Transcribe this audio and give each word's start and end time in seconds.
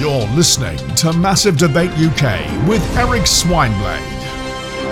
You're 0.00 0.26
listening 0.28 0.78
to 0.94 1.12
Massive 1.12 1.58
Debate 1.58 1.90
UK 1.90 2.66
with 2.66 2.82
Eric 2.96 3.24
Swineblade. 3.24 3.98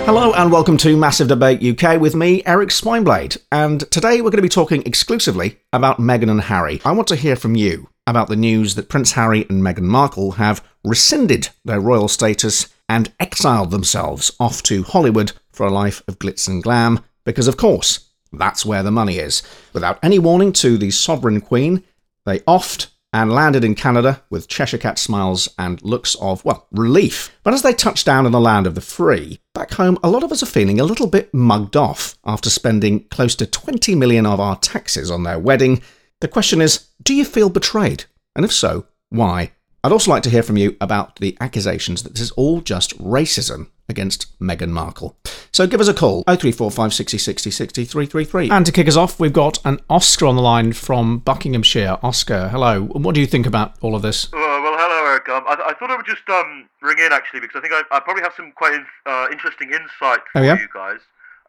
Hello 0.05 0.33
and 0.33 0.51
welcome 0.51 0.77
to 0.77 0.95
Massive 0.95 1.27
Debate 1.27 1.63
UK 1.63 1.99
with 1.99 2.13
me, 2.13 2.43
Eric 2.45 2.69
Swineblade. 2.69 3.39
And 3.51 3.89
today 3.89 4.17
we're 4.17 4.29
going 4.29 4.33
to 4.33 4.43
be 4.43 4.49
talking 4.49 4.83
exclusively 4.85 5.57
about 5.73 5.97
Meghan 5.97 6.29
and 6.29 6.41
Harry. 6.41 6.79
I 6.85 6.91
want 6.91 7.07
to 7.07 7.15
hear 7.15 7.35
from 7.35 7.55
you 7.55 7.89
about 8.05 8.27
the 8.27 8.35
news 8.35 8.75
that 8.75 8.87
Prince 8.87 9.13
Harry 9.13 9.47
and 9.49 9.63
Meghan 9.63 9.81
Markle 9.81 10.33
have 10.33 10.63
rescinded 10.83 11.49
their 11.65 11.81
royal 11.81 12.07
status 12.07 12.71
and 12.87 13.11
exiled 13.19 13.71
themselves 13.71 14.29
off 14.39 14.61
to 14.61 14.83
Hollywood 14.83 15.31
for 15.51 15.65
a 15.65 15.71
life 15.71 16.03
of 16.07 16.19
glitz 16.19 16.47
and 16.47 16.61
glam, 16.61 16.99
because 17.23 17.47
of 17.47 17.57
course, 17.57 18.11
that's 18.31 18.63
where 18.63 18.83
the 18.83 18.91
money 18.91 19.17
is. 19.17 19.41
Without 19.73 19.97
any 20.03 20.19
warning 20.19 20.53
to 20.53 20.77
the 20.77 20.91
sovereign 20.91 21.41
queen, 21.41 21.83
they 22.27 22.41
offed 22.41 22.89
and 23.11 23.31
landed 23.31 23.63
in 23.63 23.75
Canada 23.75 24.21
with 24.29 24.47
Cheshire 24.47 24.77
Cat 24.77 24.99
smiles 24.99 25.49
and 25.57 25.81
looks 25.81 26.15
of, 26.15 26.43
well, 26.45 26.67
relief. 26.71 27.35
But 27.43 27.53
as 27.53 27.61
they 27.61 27.73
touch 27.73 28.05
down 28.05 28.25
in 28.25 28.31
the 28.31 28.39
land 28.39 28.67
of 28.67 28.75
the 28.75 28.81
free, 28.81 29.39
back 29.53 29.71
home, 29.71 29.97
a 30.03 30.09
lot 30.09 30.23
of 30.23 30.31
us 30.31 30.43
are 30.43 30.47
feeling 30.47 30.79
a 30.79 30.83
little 30.83 31.07
bit 31.07 31.33
mugged 31.33 31.75
off 31.75 32.17
after 32.25 32.49
spending 32.49 33.05
close 33.05 33.35
to 33.35 33.45
20 33.45 33.95
million 33.95 34.25
of 34.25 34.39
our 34.39 34.57
taxes 34.57 35.09
on 35.09 35.23
their 35.23 35.39
wedding. 35.39 35.81
The 36.21 36.27
question 36.27 36.61
is, 36.61 36.87
do 37.01 37.13
you 37.13 37.25
feel 37.25 37.49
betrayed? 37.49 38.05
And 38.35 38.45
if 38.45 38.51
so, 38.51 38.85
why? 39.09 39.53
I'd 39.83 39.91
also 39.91 40.11
like 40.11 40.23
to 40.23 40.29
hear 40.29 40.43
from 40.43 40.57
you 40.57 40.75
about 40.81 41.15
the 41.17 41.37
accusations 41.39 42.03
that 42.03 42.13
this 42.13 42.21
is 42.21 42.31
all 42.31 42.61
just 42.61 42.97
racism 42.99 43.69
against 43.89 44.39
Meghan 44.39 44.69
Markle. 44.69 45.17
So 45.51 45.65
give 45.67 45.81
us 45.81 45.87
a 45.87 45.93
call, 45.93 46.23
0345 46.23 46.93
60 46.93 47.17
60 47.17 47.51
60 47.51 47.85
333. 47.85 48.49
And 48.51 48.65
to 48.65 48.71
kick 48.71 48.87
us 48.87 48.95
off, 48.95 49.19
we've 49.19 49.33
got 49.33 49.59
an 49.65 49.79
Oscar 49.89 50.27
on 50.27 50.35
the 50.35 50.41
line 50.41 50.73
from 50.73 51.19
Buckinghamshire. 51.19 51.97
Oscar, 52.03 52.49
hello. 52.49 52.83
What 52.83 53.15
do 53.15 53.21
you 53.21 53.27
think 53.27 53.45
about 53.45 53.75
all 53.81 53.95
of 53.95 54.01
this? 54.01 54.27
Uh, 54.27 54.37
well, 54.37 54.75
hello, 54.77 55.09
Eric. 55.11 55.27
Um, 55.29 55.43
I, 55.47 55.71
I 55.71 55.73
thought 55.73 55.89
I 55.91 55.95
would 55.97 56.05
just 56.05 56.27
um, 56.29 56.69
ring 56.81 56.97
in 56.99 57.11
actually 57.11 57.39
because 57.41 57.57
I 57.57 57.61
think 57.61 57.73
I, 57.73 57.81
I 57.91 57.99
probably 57.99 58.21
have 58.23 58.33
some 58.37 58.51
quite 58.51 58.79
uh, 59.05 59.27
interesting 59.31 59.69
insight 59.71 60.19
for 60.31 60.39
Oh, 60.39 60.41
yeah? 60.43 60.57
you 60.59 60.67
guys. 60.73 60.99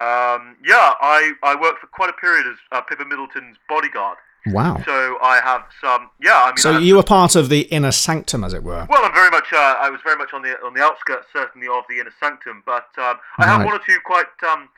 Um, 0.01 0.57
yeah, 0.65 0.95
I, 1.03 1.33
I 1.43 1.55
worked 1.61 1.81
for 1.81 1.87
quite 1.89 2.09
a 2.09 2.15
period 2.15 2.47
as 2.47 2.57
uh, 2.73 2.81
Pippa 2.81 3.05
Middleton's 3.05 3.59
bodyguard, 3.69 4.17
Wow. 4.47 4.83
so 4.85 5.19
I 5.23 5.41
have 5.43 5.65
some. 5.81 6.11
Yeah, 6.23 6.33
I 6.35 6.49
mean, 6.49 6.57
So 6.57 6.79
you 6.79 6.97
were 6.97 7.03
part 7.03 7.37
of 7.37 7.49
the 7.49 7.63
inner 7.63 7.93
sanctum, 7.93 8.45
as 8.45 8.55
it 8.55 8.63
were. 8.63 8.87
Well, 8.89 9.05
I'm 9.05 9.15
very 9.15 9.31
much. 9.31 9.53
Uh, 9.53 9.77
I 9.79 9.91
was 9.91 10.01
very 10.03 10.17
much 10.17 10.33
on 10.33 10.43
the 10.43 10.59
on 10.65 10.75
the 10.75 10.83
outskirts, 10.83 11.27
certainly, 11.33 11.69
of 11.69 11.85
the 11.89 12.01
inner 12.01 12.13
sanctum. 12.19 12.63
But 12.65 12.89
um, 12.99 13.19
I 13.39 13.47
have 13.47 13.65
one 13.65 13.75
or 13.75 13.81
two 13.85 13.99
quite 14.05 14.27
um, 14.49 14.69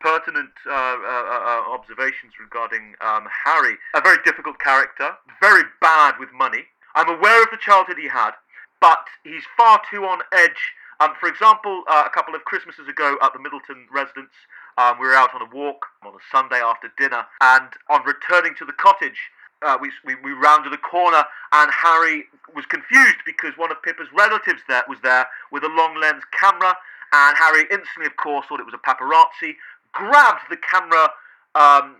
pertinent 0.00 0.50
uh, 0.66 0.70
uh, 0.70 0.74
uh, 0.74 1.74
observations 1.74 2.34
regarding 2.40 2.94
um, 3.00 3.26
Harry. 3.44 3.76
A 3.94 4.00
very 4.00 4.18
difficult 4.24 4.58
character, 4.58 5.10
very 5.40 5.64
bad 5.80 6.14
with 6.18 6.32
money. 6.32 6.64
I'm 6.94 7.08
aware 7.08 7.42
of 7.42 7.50
the 7.50 7.58
childhood 7.58 7.96
he 7.98 8.08
had, 8.08 8.32
but 8.80 9.04
he's 9.24 9.42
far 9.56 9.80
too 9.90 10.04
on 10.04 10.20
edge. 10.32 10.74
Um, 11.00 11.14
for 11.20 11.28
example, 11.28 11.84
uh, 11.88 12.04
a 12.06 12.10
couple 12.10 12.34
of 12.34 12.44
Christmases 12.44 12.88
ago 12.88 13.16
at 13.22 13.32
the 13.32 13.38
Middleton 13.38 13.86
residence, 13.92 14.32
um, 14.78 14.98
we 14.98 15.06
were 15.06 15.14
out 15.14 15.34
on 15.34 15.42
a 15.42 15.54
walk 15.54 15.86
on 16.06 16.14
a 16.14 16.22
Sunday 16.30 16.60
after 16.62 16.90
dinner, 16.96 17.26
and 17.40 17.68
on 17.90 18.00
returning 18.06 18.54
to 18.58 18.64
the 18.64 18.72
cottage, 18.72 19.18
uh, 19.62 19.76
we, 19.80 19.90
we, 20.04 20.14
we 20.22 20.30
rounded 20.30 20.72
a 20.72 20.78
corner 20.78 21.24
and 21.52 21.70
Harry 21.72 22.24
was 22.54 22.64
confused 22.66 23.18
because 23.26 23.52
one 23.56 23.72
of 23.72 23.82
Pippa's 23.82 24.08
relatives 24.16 24.62
there 24.68 24.84
was 24.88 24.98
there 25.02 25.26
with 25.50 25.64
a 25.64 25.68
long 25.68 25.98
lens 26.00 26.22
camera 26.38 26.76
and 27.12 27.36
Harry 27.36 27.62
instantly 27.70 28.06
of 28.06 28.16
course 28.16 28.46
thought 28.46 28.60
it 28.60 28.66
was 28.66 28.74
a 28.74 28.78
paparazzi 28.78 29.56
grabbed 29.92 30.42
the 30.50 30.56
camera 30.56 31.08
um, 31.54 31.96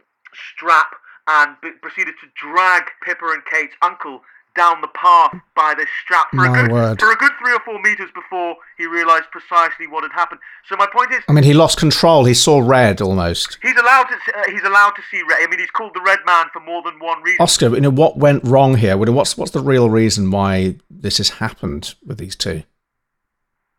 strap 0.55 0.93
and 1.27 1.57
b- 1.61 1.73
proceeded 1.83 2.15
to 2.21 2.29
drag 2.41 2.85
Pippa 3.03 3.27
and 3.27 3.45
Kate's 3.45 3.75
uncle 3.83 4.23
down 4.59 4.81
the 4.81 4.89
path 4.89 5.35
by 5.55 5.73
this 5.77 5.89
strap 6.03 6.27
for 6.31 6.37
My 6.37 6.49
a 6.49 6.63
good 6.63 6.73
word. 6.73 7.01
for 7.01 7.13
a 7.13 7.17
good 7.17 7.33
three 7.41 7.55
or 7.55 7.61
four 7.61 7.79
meters 7.81 8.11
before 8.15 8.57
he 8.77 8.87
realized 8.87 9.31
precisely 9.31 9.87
what 9.87 10.03
had 10.03 10.13
happened 10.13 10.41
so 10.69 10.77
my 10.77 10.87
point 10.93 11.13
is 11.13 11.23
I 11.29 11.33
mean, 11.33 11.45
he 11.45 11.55
lost 11.55 11.79
control. 11.79 12.25
He 12.25 12.35
saw 12.35 12.59
red 12.61 13.01
almost. 13.01 13.59
He's 13.63 13.77
allowed 13.77 14.05
to. 14.05 14.15
Uh, 14.15 14.43
he's 14.51 14.63
allowed 14.63 14.93
to 14.93 15.03
see 15.11 15.23
red. 15.23 15.39
I 15.43 15.47
mean, 15.47 15.59
he's 15.59 15.71
called 15.71 15.93
the 15.95 16.01
Red 16.01 16.19
Man 16.27 16.47
for 16.53 16.61
more 16.61 16.83
than 16.83 16.99
one 16.99 17.23
reason. 17.23 17.41
Oscar, 17.41 17.75
you 17.75 17.81
know, 17.81 17.91
what 17.91 18.17
went 18.17 18.45
wrong 18.45 18.77
here? 18.77 18.97
What's, 18.97 19.37
what's 19.37 19.53
the 19.53 19.61
real 19.61 19.89
reason 19.89 20.31
why 20.31 20.77
this 20.91 21.19
has 21.19 21.29
happened 21.31 21.95
with 22.05 22.19
these 22.19 22.37
two? 22.37 22.63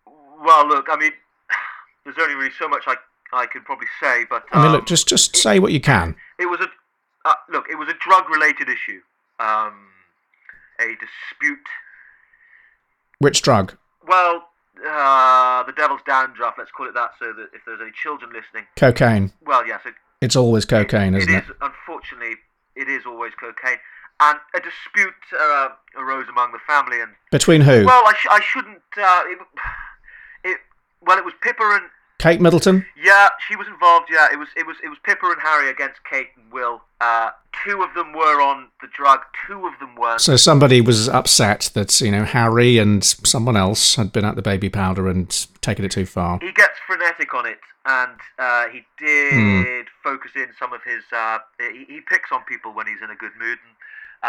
Well, 0.06 0.68
look, 0.68 0.88
I 0.90 0.98
mean, 0.98 1.12
there's 2.06 2.18
only 2.20 2.36
really 2.36 2.54
so 2.58 2.68
much 2.68 2.84
I 2.88 2.96
I 3.34 3.46
could 3.46 3.66
probably 3.66 3.88
say, 4.02 4.25
but 4.30 4.46
I 4.52 4.58
mean, 4.58 4.68
um, 4.68 4.74
look, 4.74 4.88
just, 4.88 5.08
just 5.08 5.36
say 5.36 5.59
what 5.59 5.72
you 5.72 5.81
can. 5.81 6.16
it 6.40 6.46
was 6.46 6.59
a 6.59 6.68
uh, 7.30 7.34
look. 7.52 7.66
It 7.70 7.75
was 7.75 7.90
a 7.90 7.96
drug-related 8.00 8.70
issue. 8.70 9.02
Um, 9.40 9.74
a 10.80 10.96
dispute. 10.96 11.68
Which 13.20 13.42
drug? 13.42 13.76
Well, 14.08 14.46
uh, 14.88 15.64
the 15.64 15.74
devil's 15.74 16.02
dandruff. 16.06 16.56
Let's 16.58 16.72
call 16.72 16.88
it 16.88 16.94
that, 16.94 17.12
so 17.20 17.34
that 17.34 17.50
if 17.54 17.62
there's 17.66 17.82
any 17.82 17.92
children 17.92 18.32
listening, 18.32 18.66
Cocaine. 18.76 19.32
well, 19.46 19.68
yes, 19.68 19.82
it, 19.86 19.94
It's 20.22 20.36
always 20.36 20.66
cocaine, 20.66 21.16
isn't 21.16 21.30
it? 21.30 21.38
It 21.38 21.44
is. 21.46 21.52
Unfortunately, 21.62 22.36
it 22.76 22.88
is 22.88 23.06
always 23.06 23.34
cocaine. 23.40 23.78
And 24.22 24.38
a 24.54 24.60
dispute 24.60 25.14
uh, 25.40 25.70
arose 25.98 26.28
among 26.30 26.52
the 26.52 26.60
family, 26.68 27.00
and 27.02 27.12
Between 27.32 27.62
who? 27.62 27.86
Well, 27.86 28.04
I, 28.06 28.14
sh- 28.18 28.28
I 28.30 28.42
shouldn't. 28.42 28.82
Uh, 28.98 29.24
it, 29.28 29.40
it. 30.44 30.58
Well, 31.02 31.18
it 31.18 31.24
was 31.26 31.34
Pippa 31.42 31.64
and 31.64 31.84
Kate 32.19 32.41
Middleton? 32.41 32.85
yeah, 33.02 33.30
she 33.47 33.56
was 33.56 33.68
involved. 33.68 34.09
Yeah, 34.12 34.28
it 34.31 34.38
was. 34.38 34.50
It 34.56 34.68
was. 34.68 34.75
It 34.84 34.90
was 34.90 34.97
Pippa 35.03 35.25
and 35.25 35.41
Harry 35.41 35.69
against 35.69 36.03
Kate 36.09 36.28
and 36.35 36.52
Will. 36.52 36.81
Uh, 37.02 37.30
two 37.66 37.81
of 37.81 37.94
them 37.96 38.12
were 38.13 38.41
on 38.41 38.68
the 38.81 38.88
drug. 38.94 39.22
Two 39.47 39.66
of 39.66 39.74
them 39.80 39.96
weren't. 39.96 40.19
So 40.19 40.35
somebody 40.35 40.81
was 40.81 41.07
upset 41.07 41.72
that, 41.75 42.02
you 42.02 42.12
know, 42.12 42.25
Harry 42.25 42.78
and 42.78 43.03
someone 43.06 43.56
else 43.56 43.96
had 43.96 44.12
been 44.12 44.25
at 44.25 44.35
the 44.35 44.41
baby 44.41 44.68
powder 44.69 45.07
and 45.07 45.30
taken 45.62 45.85
it 45.85 45.91
too 45.91 46.06
far. 46.06 46.40
He 46.41 46.52
gets 46.52 46.74
frenetic 46.85 47.34
on 47.34 47.46
it, 47.46 47.59
and 47.85 48.12
uh, 48.38 48.66
he 48.68 48.84
did 48.97 49.34
Hmm. 49.34 49.63
focus 50.03 50.31
in 50.36 50.47
some 50.59 50.74
of 50.74 50.81
his. 50.84 51.03
Uh, 51.16 51.38
he, 51.72 51.86
he 51.88 52.01
picks 52.01 52.31
on 52.34 52.44
people 52.44 52.74
when 52.74 52.86
he's 52.86 53.01
in 53.01 53.09
a 53.09 53.16
good 53.16 53.31
mood. 53.40 53.57
And, 53.63 53.75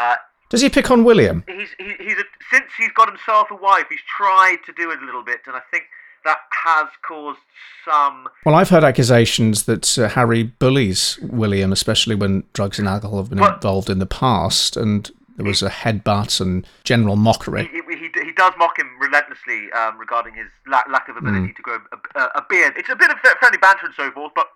uh, 0.03 0.17
Does 0.49 0.61
he 0.61 0.69
pick 0.71 0.93
on 0.93 1.03
William? 1.03 1.43
he's 1.49 1.71
he, 1.77 1.95
he's 1.99 2.19
a, 2.19 2.25
since 2.53 2.67
he's 2.79 2.93
got 2.93 3.09
himself 3.09 3.51
a 3.51 3.57
wife, 3.57 3.87
he's 3.91 3.99
tried 4.17 4.59
to 4.67 4.73
do 4.73 4.93
it 4.93 5.03
a 5.03 5.05
little 5.05 5.25
bit, 5.25 5.41
and 5.49 5.57
I 5.57 5.63
think 5.73 5.85
that 6.25 6.39
has 6.65 6.89
caused 7.07 7.39
some. 7.85 8.29
Well, 8.45 8.55
I've 8.55 8.69
heard 8.69 8.85
accusations 8.85 9.65
that 9.65 9.99
uh, 9.99 10.09
Harry 10.09 10.43
bullies 10.45 11.19
William, 11.23 11.73
especially 11.73 12.15
when 12.15 12.45
drugs 12.53 12.79
and 12.79 12.87
alcohol 12.89 13.19
have 13.19 13.31
been 13.31 13.41
What? 13.41 13.55
involved 13.55 13.89
in 13.91 13.99
the 13.99 14.07
past, 14.07 14.77
and 14.77 15.11
there 15.37 15.47
was 15.47 15.63
a 15.63 15.71
headbutt 15.71 16.41
and 16.41 16.67
general 16.85 17.17
mockery. 17.17 17.69
he, 17.73 17.97
he, 17.97 18.11
he 18.27 18.33
does 18.33 18.53
mock 18.59 18.79
him 18.79 18.89
relentlessly 19.01 19.73
um, 19.73 19.99
regarding 19.99 20.35
his 20.35 20.49
la- 20.67 20.83
lack 20.91 21.09
of 21.09 21.17
ability 21.17 21.47
Hmm. 21.49 21.53
to 21.57 21.63
grow 21.63 21.79
a, 21.93 22.19
a, 22.21 22.25
a 22.37 22.47
beard. 22.51 22.75
It's 22.77 22.91
a 22.91 22.97
bit 22.97 23.11
of 23.11 23.17
friendly 23.39 23.59
banter 23.59 23.87
and 23.87 23.95
so 23.95 24.11
forth, 24.11 24.33
but 24.35 24.47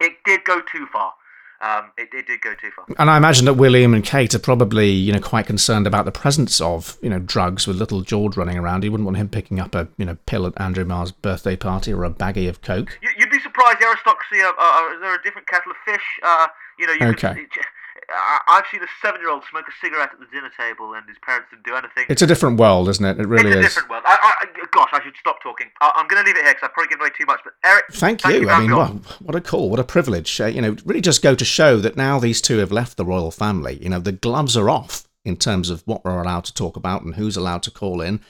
it 0.00 0.14
did 0.24 0.44
go 0.44 0.60
too 0.60 0.86
far. 0.92 1.12
Um, 1.60 1.90
it, 1.98 2.08
it 2.12 2.26
did 2.26 2.40
go 2.40 2.54
too 2.54 2.70
far. 2.74 2.86
And 2.98 3.10
I 3.10 3.16
imagine 3.16 3.44
that 3.46 3.54
William 3.54 3.92
and 3.92 4.04
Kate 4.04 4.32
are 4.34 4.38
probably, 4.38 4.90
you 4.90 5.12
know, 5.12 5.20
quite 5.20 5.46
concerned 5.46 5.88
about 5.88 6.04
the 6.04 6.12
presence 6.12 6.60
of, 6.60 6.96
you 7.02 7.10
know, 7.10 7.18
drugs 7.18 7.66
with 7.66 7.76
little 7.76 8.02
George 8.02 8.36
running 8.36 8.56
around. 8.56 8.84
He 8.84 8.88
wouldn't 8.88 9.06
want 9.06 9.16
him 9.16 9.28
picking 9.28 9.58
up 9.58 9.74
a, 9.74 9.88
you 9.96 10.04
know, 10.04 10.16
pill 10.26 10.46
at 10.46 10.52
Andrew 10.60 10.84
Marr's 10.84 11.10
birthday 11.10 11.56
party 11.56 11.92
or 11.92 12.04
a 12.04 12.10
baggie 12.10 12.48
of 12.48 12.62
coke. 12.62 12.98
You, 13.02 13.10
you'd 13.18 13.30
be 13.30 13.40
surprised. 13.40 13.80
The 13.80 13.86
aristocracy 13.86 14.40
are, 14.40 14.54
are, 14.54 14.56
are 14.56 15.00
they're 15.00 15.16
a 15.16 15.22
different 15.22 15.48
kettle 15.48 15.72
of 15.72 15.76
fish. 15.84 16.04
Uh, 16.22 16.46
you 16.78 16.86
know, 16.86 16.92
you 16.92 17.06
Okay. 17.06 17.34
Could, 17.52 17.64
I've 18.10 18.64
seen 18.70 18.82
a 18.82 18.86
seven-year-old 19.02 19.42
smoke 19.50 19.66
a 19.68 19.72
cigarette 19.84 20.10
at 20.12 20.18
the 20.18 20.26
dinner 20.32 20.50
table, 20.56 20.94
and 20.94 21.06
his 21.06 21.18
parents 21.20 21.48
didn't 21.50 21.66
do 21.66 21.74
anything. 21.74 22.06
It's 22.08 22.22
a 22.22 22.26
different 22.26 22.58
world, 22.58 22.88
isn't 22.88 23.04
it? 23.04 23.20
It 23.20 23.26
really 23.26 23.50
it's 23.50 23.56
a 23.56 23.58
is. 23.60 23.66
different 23.66 23.90
world. 23.90 24.04
I, 24.06 24.16
I, 24.42 24.64
gosh, 24.72 24.88
I 24.92 25.02
should 25.02 25.16
stop 25.20 25.42
talking. 25.42 25.66
I, 25.80 25.92
I'm 25.94 26.08
going 26.08 26.22
to 26.22 26.26
leave 26.26 26.36
it 26.36 26.44
here 26.44 26.54
because 26.54 26.68
I've 26.68 26.72
probably 26.72 26.88
given 26.88 27.02
away 27.02 27.10
too 27.18 27.26
much. 27.26 27.40
But 27.44 27.52
Eric, 27.64 27.84
Thank, 27.92 28.22
thank 28.22 28.34
you. 28.36 28.40
you 28.42 28.50
I 28.50 28.60
mean, 28.60 28.70
well, 28.70 29.00
what 29.20 29.34
a 29.34 29.40
call, 29.40 29.68
what 29.68 29.80
a 29.80 29.84
privilege. 29.84 30.40
Uh, 30.40 30.46
you 30.46 30.62
know, 30.62 30.76
really 30.84 31.02
just 31.02 31.22
go 31.22 31.34
to 31.34 31.44
show 31.44 31.78
that 31.78 31.96
now 31.96 32.18
these 32.18 32.40
two 32.40 32.58
have 32.58 32.72
left 32.72 32.96
the 32.96 33.04
royal 33.04 33.30
family. 33.30 33.78
You 33.82 33.90
know, 33.90 34.00
the 34.00 34.12
gloves 34.12 34.56
are 34.56 34.70
off 34.70 35.06
in 35.24 35.36
terms 35.36 35.68
of 35.68 35.82
what 35.86 36.04
we're 36.04 36.20
allowed 36.20 36.44
to 36.46 36.54
talk 36.54 36.76
about 36.76 37.02
and 37.02 37.16
who's 37.16 37.36
allowed 37.36 37.62
to 37.64 37.70
call 37.70 38.00
in. 38.00 38.20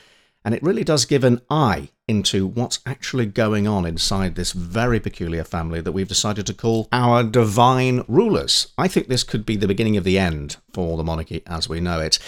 And 0.44 0.54
it 0.54 0.62
really 0.62 0.84
does 0.84 1.04
give 1.04 1.24
an 1.24 1.40
eye 1.50 1.90
into 2.08 2.46
what's 2.46 2.80
actually 2.86 3.26
going 3.26 3.68
on 3.68 3.84
inside 3.84 4.34
this 4.34 4.52
very 4.52 4.98
peculiar 4.98 5.44
family 5.44 5.80
that 5.82 5.92
we've 5.92 6.08
decided 6.08 6.46
to 6.46 6.54
call 6.54 6.88
our 6.90 7.22
divine 7.22 8.02
rulers. 8.08 8.68
I 8.78 8.88
think 8.88 9.08
this 9.08 9.22
could 9.22 9.44
be 9.44 9.56
the 9.56 9.68
beginning 9.68 9.96
of 9.96 10.04
the 10.04 10.18
end 10.18 10.56
for 10.72 10.96
the 10.96 11.04
monarchy 11.04 11.42
as 11.46 11.68
we 11.68 11.80
know 11.80 12.00
it. 12.00 12.18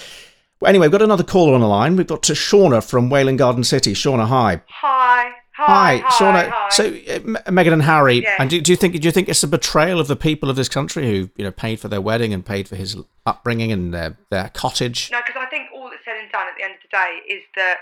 Well, 0.61 0.69
anyway, 0.69 0.87
we've 0.89 0.93
got 0.93 1.03
another 1.03 1.25
caller 1.25 1.55
on 1.55 1.61
the 1.63 1.67
line. 1.69 1.97
We've 1.97 2.07
got 2.07 2.23
to 2.25 2.35
Shauna 2.35 2.87
from 2.87 3.09
Welwyn 3.11 3.39
Garden 3.39 3.65
City. 3.65 3.95
Shauna, 3.95 4.27
hi. 4.29 4.61
Hi. 4.69 5.33
Hi, 5.53 5.97
Hi. 5.99 6.11
Shauna. 6.11 6.49
hi. 6.51 6.69
So, 6.71 6.85
uh, 6.87 7.51
Meghan 7.51 7.73
and 7.75 7.83
Harry, 7.83 8.23
Yeah. 8.23 8.37
and 8.39 8.49
do, 8.49 8.61
do 8.63 8.73
you 8.73 8.77
think 8.77 8.99
do 8.99 9.07
you 9.07 9.13
think 9.13 9.29
it's 9.29 9.43
a 9.43 9.49
betrayal 9.49 10.01
of 10.01 10.07
the 10.09 10.17
people 10.17 10.49
of 10.49 10.57
this 10.57 10.71
country 10.71 11.05
who 11.07 11.29
you 11.37 11.45
know 11.45 11.51
paid 11.51 11.81
for 11.81 11.89
their 11.89 12.01
wedding 12.01 12.33
and 12.33 12.47
paid 12.47 12.67
for 12.67 12.77
his 12.77 12.97
upbringing 13.27 13.71
and 13.71 13.93
their 13.93 14.17
their 14.31 14.49
cottage? 14.55 15.11
No, 15.13 15.19
because 15.27 15.39
I 15.39 15.47
think 15.51 15.65
all 15.75 15.91
that's 15.91 16.03
said 16.05 16.17
and 16.19 16.31
done 16.33 16.47
at 16.49 16.57
the 16.57 16.65
end 16.65 16.75
of 16.77 16.81
the 16.83 16.89
day 16.89 17.35
is 17.35 17.43
that 17.57 17.79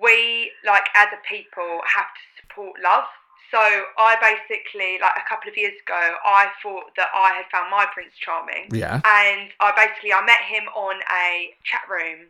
we, 0.00 0.52
like 0.64 0.86
as 0.94 1.08
a 1.12 1.20
people, 1.26 1.80
have 1.84 2.06
to 2.06 2.24
support 2.40 2.76
love. 2.82 3.04
So 3.50 3.58
I 3.58 4.16
basically, 4.18 4.98
like 5.00 5.14
a 5.16 5.26
couple 5.28 5.48
of 5.48 5.56
years 5.56 5.74
ago, 5.86 6.14
I 6.26 6.48
thought 6.62 6.90
that 6.96 7.08
I 7.14 7.32
had 7.38 7.46
found 7.52 7.70
my 7.70 7.86
Prince 7.94 8.12
Charming. 8.18 8.66
Yeah, 8.72 9.00
And 9.06 9.50
I 9.60 9.70
basically 9.76 10.12
I 10.12 10.24
met 10.26 10.42
him 10.42 10.64
on 10.74 10.96
a 11.14 11.54
chat 11.62 11.86
room, 11.88 12.26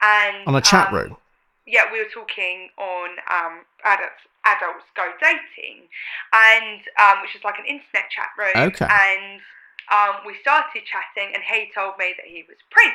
and 0.00 0.48
on 0.48 0.54
a 0.56 0.62
chat 0.64 0.88
um, 0.88 0.94
room. 0.94 1.16
yeah, 1.66 1.84
we 1.92 1.98
were 1.98 2.08
talking 2.12 2.70
on 2.78 3.10
um, 3.28 3.68
adults 3.84 4.24
adults 4.46 4.88
go 4.96 5.04
dating, 5.20 5.84
and 6.32 6.80
um, 6.96 7.20
which 7.22 7.36
is 7.36 7.44
like 7.44 7.58
an 7.58 7.66
internet 7.66 8.08
chat 8.08 8.32
room. 8.40 8.56
Okay. 8.72 8.88
And 8.88 9.40
um, 9.92 10.24
we 10.26 10.34
started 10.40 10.82
chatting, 10.88 11.34
and 11.34 11.44
he 11.44 11.68
told 11.76 11.98
me 11.98 12.14
that 12.16 12.24
he 12.26 12.42
was 12.48 12.56
Prince. 12.70 12.94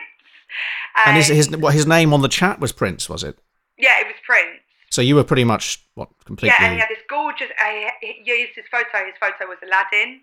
And 1.05 1.17
his 1.17 1.27
his 1.27 1.49
what 1.55 1.75
his 1.75 1.85
name 1.85 2.13
on 2.13 2.21
the 2.21 2.27
chat 2.27 2.59
was 2.59 2.71
Prince, 2.71 3.07
was 3.07 3.23
it? 3.23 3.37
Yeah, 3.79 3.99
it 4.01 4.07
was 4.07 4.19
Prince. 4.25 4.61
So 4.91 5.01
you 5.01 5.15
were 5.15 5.23
pretty 5.23 5.43
much 5.43 5.81
what 5.95 6.09
completely. 6.25 6.53
Yeah, 6.59 6.65
and 6.65 6.73
he 6.73 6.79
had 6.79 6.89
this 6.89 7.03
gorgeous. 7.09 7.49
Uh, 7.55 7.89
he 8.01 8.21
used 8.25 8.53
his 8.55 8.65
photo. 8.69 9.05
His 9.05 9.15
photo 9.19 9.47
was 9.47 9.57
Aladdin, 9.63 10.21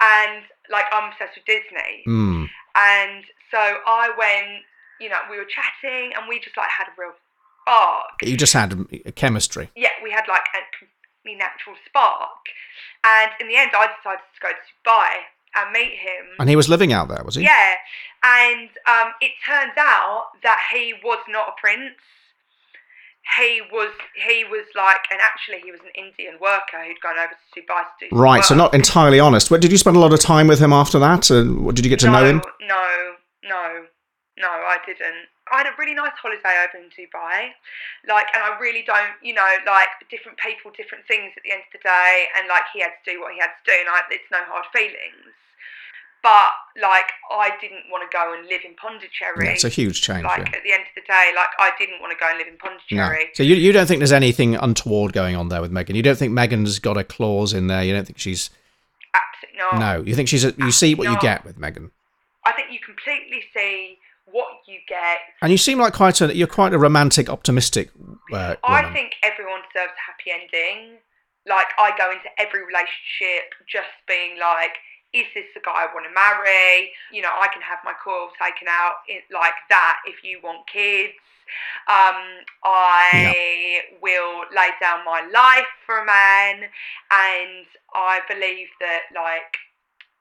and 0.00 0.42
like 0.70 0.86
I'm 0.92 1.12
obsessed 1.12 1.36
with 1.36 1.46
Disney. 1.46 2.02
Hmm. 2.04 2.44
And 2.74 3.24
so 3.50 3.58
I 3.58 4.10
went. 4.18 4.64
You 5.00 5.08
know, 5.08 5.16
we 5.30 5.38
were 5.38 5.48
chatting, 5.48 6.12
and 6.12 6.28
we 6.28 6.40
just 6.40 6.56
like 6.58 6.68
had 6.68 6.88
a 6.88 6.94
real 7.00 7.12
spark. 7.62 8.20
You 8.22 8.36
just 8.36 8.52
had 8.52 8.74
a 9.06 9.12
chemistry. 9.12 9.70
Yeah, 9.76 9.96
we 10.02 10.10
had 10.10 10.24
like 10.28 10.44
a 10.52 10.60
completely 10.76 11.38
natural 11.38 11.76
spark. 11.86 12.44
And 13.04 13.30
in 13.40 13.48
the 13.48 13.56
end, 13.56 13.70
I 13.74 13.88
decided 13.96 14.20
to 14.34 14.40
go 14.40 14.48
to 14.48 14.60
Dubai 14.84 15.08
and 15.54 15.72
meet 15.72 15.96
him. 15.96 16.36
And 16.38 16.48
he 16.48 16.56
was 16.56 16.68
living 16.68 16.92
out 16.92 17.08
there, 17.08 17.22
was 17.24 17.34
he? 17.34 17.42
Yeah, 17.42 17.76
and 18.22 18.68
um, 18.86 19.12
it 19.20 19.32
turns 19.44 19.72
out 19.78 20.32
that 20.42 20.60
he 20.72 20.94
was 21.02 21.18
not 21.28 21.48
a 21.48 21.60
prince. 21.60 21.96
He 23.38 23.62
was 23.70 23.92
he 24.26 24.44
was 24.44 24.66
like, 24.74 25.00
and 25.10 25.20
actually 25.20 25.60
he 25.62 25.70
was 25.70 25.80
an 25.80 25.92
Indian 25.94 26.34
worker 26.40 26.82
who'd 26.84 27.00
gone 27.00 27.18
over 27.18 27.32
to 27.32 27.60
Dubai 27.60 27.84
to 27.98 28.08
do 28.08 28.16
Right. 28.16 28.44
So 28.44 28.54
not 28.54 28.74
entirely 28.74 29.20
honest. 29.20 29.50
What 29.50 29.60
did 29.60 29.70
you 29.70 29.78
spend 29.78 29.96
a 29.96 30.00
lot 30.00 30.12
of 30.12 30.20
time 30.20 30.48
with 30.48 30.58
him 30.58 30.72
after 30.72 30.98
that? 30.98 31.30
And 31.30 31.64
what 31.64 31.74
did 31.74 31.84
you 31.84 31.90
get 31.90 32.00
to 32.00 32.06
no, 32.06 32.12
know 32.12 32.24
him? 32.26 32.42
No, 32.62 33.14
no, 33.44 33.84
no, 34.38 34.48
I 34.48 34.78
didn't. 34.84 35.28
I 35.52 35.58
had 35.58 35.66
a 35.66 35.74
really 35.78 35.94
nice 35.94 36.14
holiday 36.14 36.62
over 36.62 36.78
in 36.78 36.90
Dubai. 36.94 37.50
Like, 38.06 38.30
and 38.34 38.42
I 38.42 38.56
really 38.58 38.82
don't, 38.86 39.18
you 39.22 39.34
know, 39.34 39.50
like 39.66 39.90
different 40.08 40.38
people, 40.38 40.70
different 40.70 41.06
things 41.06 41.34
at 41.36 41.42
the 41.42 41.50
end 41.50 41.66
of 41.66 41.72
the 41.74 41.82
day. 41.82 42.30
And 42.38 42.46
like, 42.46 42.70
he 42.72 42.80
had 42.80 42.94
to 42.94 43.04
do 43.04 43.20
what 43.20 43.34
he 43.34 43.38
had 43.42 43.50
to 43.58 43.64
do, 43.66 43.74
and 43.74 43.90
I, 43.90 44.06
it's 44.10 44.30
no 44.30 44.38
hard 44.46 44.66
feelings. 44.72 45.34
But 46.22 46.52
like, 46.78 47.10
I 47.32 47.50
didn't 47.60 47.90
want 47.90 48.04
to 48.04 48.10
go 48.12 48.36
and 48.36 48.46
live 48.46 48.62
in 48.62 48.76
Pondicherry. 48.76 49.46
Yeah, 49.46 49.56
it's 49.56 49.64
a 49.64 49.72
huge 49.72 50.02
change. 50.02 50.24
like 50.24 50.46
yeah. 50.46 50.56
at 50.56 50.62
the 50.62 50.72
end 50.72 50.84
day, 51.10 51.32
like 51.34 51.48
I 51.58 51.70
didn't 51.78 52.00
want 52.00 52.12
to 52.12 52.18
go 52.18 52.28
and 52.30 52.38
live 52.38 52.46
in 52.46 52.96
No. 52.96 53.12
So 53.34 53.42
you, 53.42 53.56
you 53.56 53.72
don't 53.72 53.86
think 53.86 53.98
there's 53.98 54.12
anything 54.12 54.54
untoward 54.54 55.12
going 55.12 55.34
on 55.34 55.48
there 55.48 55.60
with 55.60 55.72
Meghan? 55.72 55.96
You 55.96 56.02
don't 56.02 56.16
think 56.16 56.32
Meghan's 56.32 56.78
got 56.78 56.96
a 56.96 57.04
clause 57.04 57.52
in 57.52 57.66
there? 57.66 57.82
You 57.82 57.92
don't 57.92 58.06
think 58.06 58.18
she's 58.18 58.50
Absolutely 59.12 59.78
not. 59.78 59.96
no? 59.96 60.02
You 60.04 60.14
think 60.14 60.28
she's 60.28 60.44
a, 60.44 60.54
you 60.58 60.70
see 60.70 60.94
what 60.94 61.08
you 61.08 61.18
get 61.20 61.44
with 61.44 61.58
Meghan, 61.58 61.90
I 62.46 62.52
think 62.52 62.68
you 62.70 62.78
completely 62.78 63.42
see 63.54 63.98
what 64.26 64.46
you 64.68 64.78
get. 64.88 65.18
and 65.42 65.50
you 65.50 65.58
seem 65.58 65.78
like 65.78 65.92
quite 65.92 66.20
a 66.20 66.34
you're 66.34 66.46
quite 66.46 66.72
a 66.72 66.78
romantic, 66.78 67.28
optimistic 67.28 67.90
uh, 68.32 68.54
I 68.62 68.92
think 68.92 69.14
everyone 69.24 69.60
deserves 69.72 69.92
a 69.92 70.02
happy 70.06 70.30
ending. 70.30 70.98
Like 71.48 71.66
I 71.78 71.90
go 71.98 72.10
into 72.12 72.30
every 72.38 72.60
relationship 72.64 73.58
just 73.66 73.90
being 74.06 74.38
like, 74.38 74.78
is 75.12 75.26
this 75.34 75.46
the 75.54 75.60
guy 75.64 75.86
I 75.86 75.94
want 75.94 76.06
to 76.06 76.14
marry? 76.14 76.90
You 77.12 77.22
know, 77.22 77.34
I 77.34 77.48
can 77.52 77.62
have 77.62 77.78
my 77.84 77.94
coil 78.02 78.30
taken 78.38 78.68
out 78.68 79.02
in, 79.08 79.18
like 79.34 79.58
that 79.68 79.98
if 80.06 80.22
you 80.22 80.40
want 80.42 80.66
kids. 80.66 81.14
Um, 81.90 82.46
I 82.62 83.82
will 84.00 84.46
lay 84.54 84.70
down 84.80 85.04
my 85.04 85.26
life 85.32 85.66
for 85.84 85.98
a 85.98 86.06
man, 86.06 86.70
and 87.10 87.66
I 87.92 88.20
believe 88.28 88.68
that 88.78 89.10
like, 89.14 89.58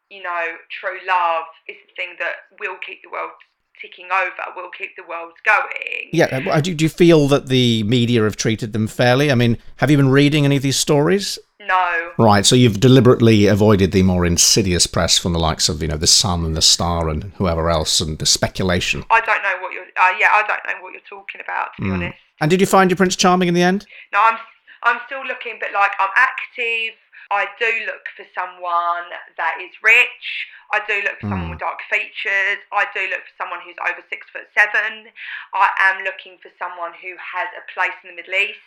you 0.10 0.24
know, 0.24 0.58
true 0.72 0.98
love 1.08 1.46
is 1.68 1.78
the 1.86 1.94
thing 1.96 2.16
that 2.18 2.50
will 2.60 2.78
keep 2.82 3.04
the 3.04 3.12
world 3.12 3.38
ticking 3.82 4.08
over, 4.12 4.32
will 4.56 4.70
keep 4.78 4.96
the 4.96 5.04
world 5.08 5.34
going. 5.46 6.10
Yeah, 6.12 6.26
uh, 6.52 6.62
do, 6.62 6.74
do 6.74 6.86
you 6.86 6.90
feel 6.90 7.28
that 7.30 7.48
the 7.48 7.84
media 7.84 8.24
have 8.24 8.36
treated 8.36 8.74
them 8.74 8.88
fairly? 8.88 9.32
I 9.32 9.36
mean, 9.36 9.58
have 9.78 9.90
you 9.92 9.98
been 9.98 10.10
reading 10.10 10.46
any 10.46 10.56
of 10.58 10.62
these 10.64 10.78
stories? 10.78 11.40
No. 11.62 12.12
Right, 12.18 12.46
so 12.46 12.56
you've 12.56 12.80
deliberately 12.80 13.46
avoided 13.46 13.92
the 13.92 14.02
more 14.04 14.26
insidious 14.26 14.88
press 14.88 15.18
from 15.20 15.34
the 15.34 15.40
likes 15.40 15.70
of, 15.70 15.82
you 15.82 15.88
know, 15.88 15.98
the 15.98 16.08
Sun 16.08 16.44
and 16.46 16.56
the 16.58 16.62
Star 16.62 17.10
and 17.10 17.26
whoever 17.36 17.70
else, 17.70 18.02
and 18.02 18.18
the 18.18 18.26
speculation. 18.26 19.04
I 19.12 19.22
don't 19.22 19.44
know 19.44 19.62
what 19.62 19.74
you're. 19.74 19.84
Uh, 19.84 20.14
yeah, 20.20 20.30
I 20.32 20.44
don't 20.48 20.66
know 20.66 20.82
what 20.84 20.94
you're 20.94 21.02
talking 21.08 21.42
about. 21.42 21.76
To 21.76 21.82
be 21.84 21.88
Mm. 21.90 21.94
honest, 21.94 22.18
And 22.42 22.50
did 22.50 22.60
you 22.62 22.68
find 22.68 22.90
your 22.90 22.98
Prince 22.98 23.16
Charming 23.16 23.48
in 23.50 23.54
the 23.54 23.62
end? 23.64 23.86
no, 24.14 24.20
I'm. 24.22 24.38
I'm 24.82 25.00
still 25.06 25.20
looking, 25.28 25.58
but 25.60 25.70
like 25.74 25.92
I'm 26.00 26.10
active. 26.16 26.96
I 27.32 27.46
do 27.60 27.86
look 27.86 28.10
for 28.18 28.26
someone 28.34 29.06
that 29.38 29.62
is 29.62 29.70
rich. 29.84 30.48
I 30.72 30.82
do 30.88 31.02
look 31.02 31.20
for 31.22 31.30
someone 31.30 31.48
Mm. 31.48 31.50
with 31.52 31.60
dark 31.60 31.82
features. 31.90 32.58
I 32.72 32.86
do 32.94 33.06
look 33.08 33.22
for 33.22 33.36
someone 33.38 33.62
who's 33.62 33.78
over 33.86 34.02
six 34.10 34.28
foot 34.30 34.50
seven. 34.54 35.12
I 35.54 35.70
am 35.78 36.04
looking 36.04 36.38
for 36.42 36.50
someone 36.58 36.94
who 36.94 37.16
has 37.18 37.50
a 37.58 37.62
place 37.72 37.94
in 38.04 38.10
the 38.10 38.16
Middle 38.16 38.34
East. 38.34 38.60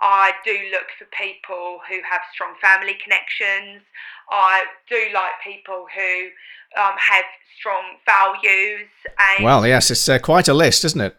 I 0.00 0.34
do 0.44 0.68
look 0.70 0.90
for 0.98 1.06
people 1.06 1.80
who 1.88 2.02
have 2.02 2.20
strong 2.32 2.56
family 2.60 2.94
connections. 3.02 3.82
I 4.30 4.64
do 4.88 5.08
like 5.12 5.40
people 5.42 5.86
who 5.94 6.30
um, 6.76 6.96
have 6.98 7.24
strong 7.56 7.96
values 8.04 8.88
and 9.18 9.44
Well, 9.44 9.66
yes, 9.66 9.90
it's 9.90 10.08
uh, 10.08 10.18
quite 10.18 10.48
a 10.48 10.54
list, 10.54 10.84
isn't 10.84 11.00
it? 11.00 11.16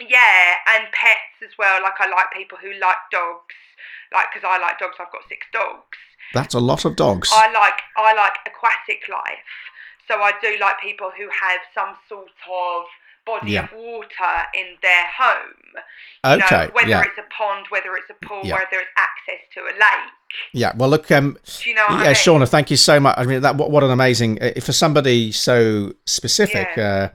Yeah, 0.00 0.54
and 0.68 0.90
pets 0.92 1.42
as 1.42 1.56
well. 1.58 1.82
Like 1.82 2.00
I 2.00 2.08
like 2.08 2.32
people 2.32 2.58
who 2.58 2.72
like 2.74 2.96
dogs. 3.10 3.54
Like 4.12 4.26
because 4.32 4.46
I 4.48 4.58
like 4.58 4.78
dogs, 4.78 4.96
I've 5.00 5.10
got 5.10 5.22
six 5.28 5.46
dogs. 5.52 5.98
That's 6.32 6.54
a 6.54 6.60
lot 6.60 6.84
of 6.84 6.96
dogs. 6.96 7.30
I 7.32 7.50
like 7.52 7.80
I 7.96 8.14
like 8.14 8.34
aquatic 8.46 9.02
life. 9.10 9.38
So 10.08 10.14
I 10.20 10.32
do 10.42 10.56
like 10.60 10.78
people 10.80 11.10
who 11.16 11.24
have 11.24 11.60
some 11.74 11.96
sort 12.08 12.28
of 12.50 12.84
body 13.26 13.52
Yeah. 13.52 13.64
of 13.64 13.72
water 13.72 14.34
in 14.54 14.66
their 14.82 15.06
home. 15.16 15.54
You 16.24 16.36
know, 16.38 16.44
Okay, 16.46 16.68
whether 16.72 16.88
yeah. 16.88 17.02
it's 17.02 17.16
a 17.18 17.22
pond, 17.36 17.66
whether 17.70 17.94
it's 17.96 18.10
a 18.10 18.26
pool, 18.26 18.42
Yeah. 18.44 18.54
whether 18.56 18.78
it's 18.80 18.90
access 18.96 19.40
to 19.54 19.60
a 19.60 19.72
lake. 19.72 20.10
Yeah, 20.52 20.72
well, 20.76 20.90
look, 20.90 21.10
um, 21.10 21.38
you 21.64 21.74
know 21.74 21.86
yeah, 21.88 21.94
I 21.96 22.04
mean? 22.06 22.14
Shauna, 22.14 22.46
thank 22.48 22.70
you 22.70 22.76
so 22.76 23.00
much. 23.00 23.14
I 23.16 23.24
mean, 23.24 23.40
that 23.42 23.56
what, 23.56 23.70
what 23.70 23.82
an 23.82 23.90
amazing 23.90 24.42
uh, 24.42 24.60
for 24.60 24.72
somebody 24.72 25.32
so 25.32 25.92
specific. 26.06 26.76
Uh, 26.76 27.10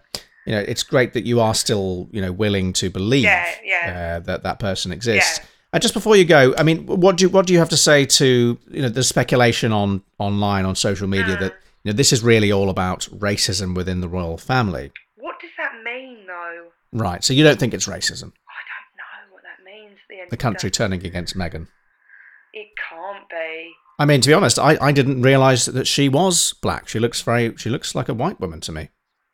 you 0.46 0.54
know, 0.56 0.60
it's 0.62 0.82
great 0.84 1.14
that 1.14 1.26
you 1.26 1.40
are 1.42 1.54
still, 1.54 2.08
you 2.12 2.22
know, 2.22 2.32
willing 2.32 2.74
to 2.74 2.90
believe. 2.90 3.26
Uh, 3.28 4.20
that 4.22 4.42
that 4.44 4.58
person 4.58 4.92
exists. 4.92 5.42
And 5.72 5.82
just 5.84 5.94
before 5.94 6.16
you 6.16 6.26
go, 6.26 6.54
I 6.58 6.64
mean, 6.64 6.86
what 6.88 7.18
do 7.18 7.26
you, 7.26 7.30
what 7.30 7.46
do 7.46 7.54
you 7.54 7.60
have 7.60 7.70
to 7.70 7.78
say 7.78 8.06
to 8.06 8.58
you 8.70 8.82
know 8.82 8.90
the 8.90 9.04
speculation 9.04 9.72
on 9.72 10.02
online 10.18 10.66
on 10.66 10.76
social 10.76 11.08
media 11.08 11.36
Mm. 11.38 11.40
that 11.42 11.54
you 11.84 11.92
know 11.92 11.96
this 11.96 12.12
is 12.12 12.24
really 12.24 12.52
all 12.52 12.70
about 12.70 13.02
racism 13.14 13.76
within 13.76 14.02
the 14.02 14.08
royal 14.08 14.38
family, 14.38 14.92
What 15.18 15.36
does 15.40 15.52
that 15.58 15.74
mean, 15.84 16.26
though? 16.26 16.72
right? 16.92 17.24
So 17.24 17.34
you 17.34 17.44
don't 17.44 17.60
think 17.60 17.74
it's 17.76 17.88
racism, 17.88 18.32
I 18.58 18.62
don't 18.72 18.92
know 18.98 19.34
what 19.34 19.44
that 19.44 19.64
means. 19.64 19.94
At 20.04 20.10
the 20.10 20.22
end 20.22 20.32
the 20.32 20.38
country 20.38 20.72
turning 20.72 21.06
against 21.06 21.38
Meghan? 21.38 21.68
It 22.54 22.70
can't 22.90 23.30
be. 23.30 23.72
I 24.00 24.06
mean, 24.06 24.22
to 24.22 24.28
be 24.30 24.34
honest, 24.34 24.58
I, 24.58 24.76
I 24.82 24.92
didn't 24.92 25.22
realise 25.22 25.66
that 25.66 25.86
she 25.86 26.10
was 26.10 26.54
black. 26.62 26.88
She 26.88 27.00
looks 27.00 27.22
very 27.22 27.56
she 27.58 27.70
looks 27.70 27.94
like 27.94 28.10
a 28.10 28.14
white 28.14 28.40
woman 28.40 28.60
to 28.62 28.72
me. 28.72 28.90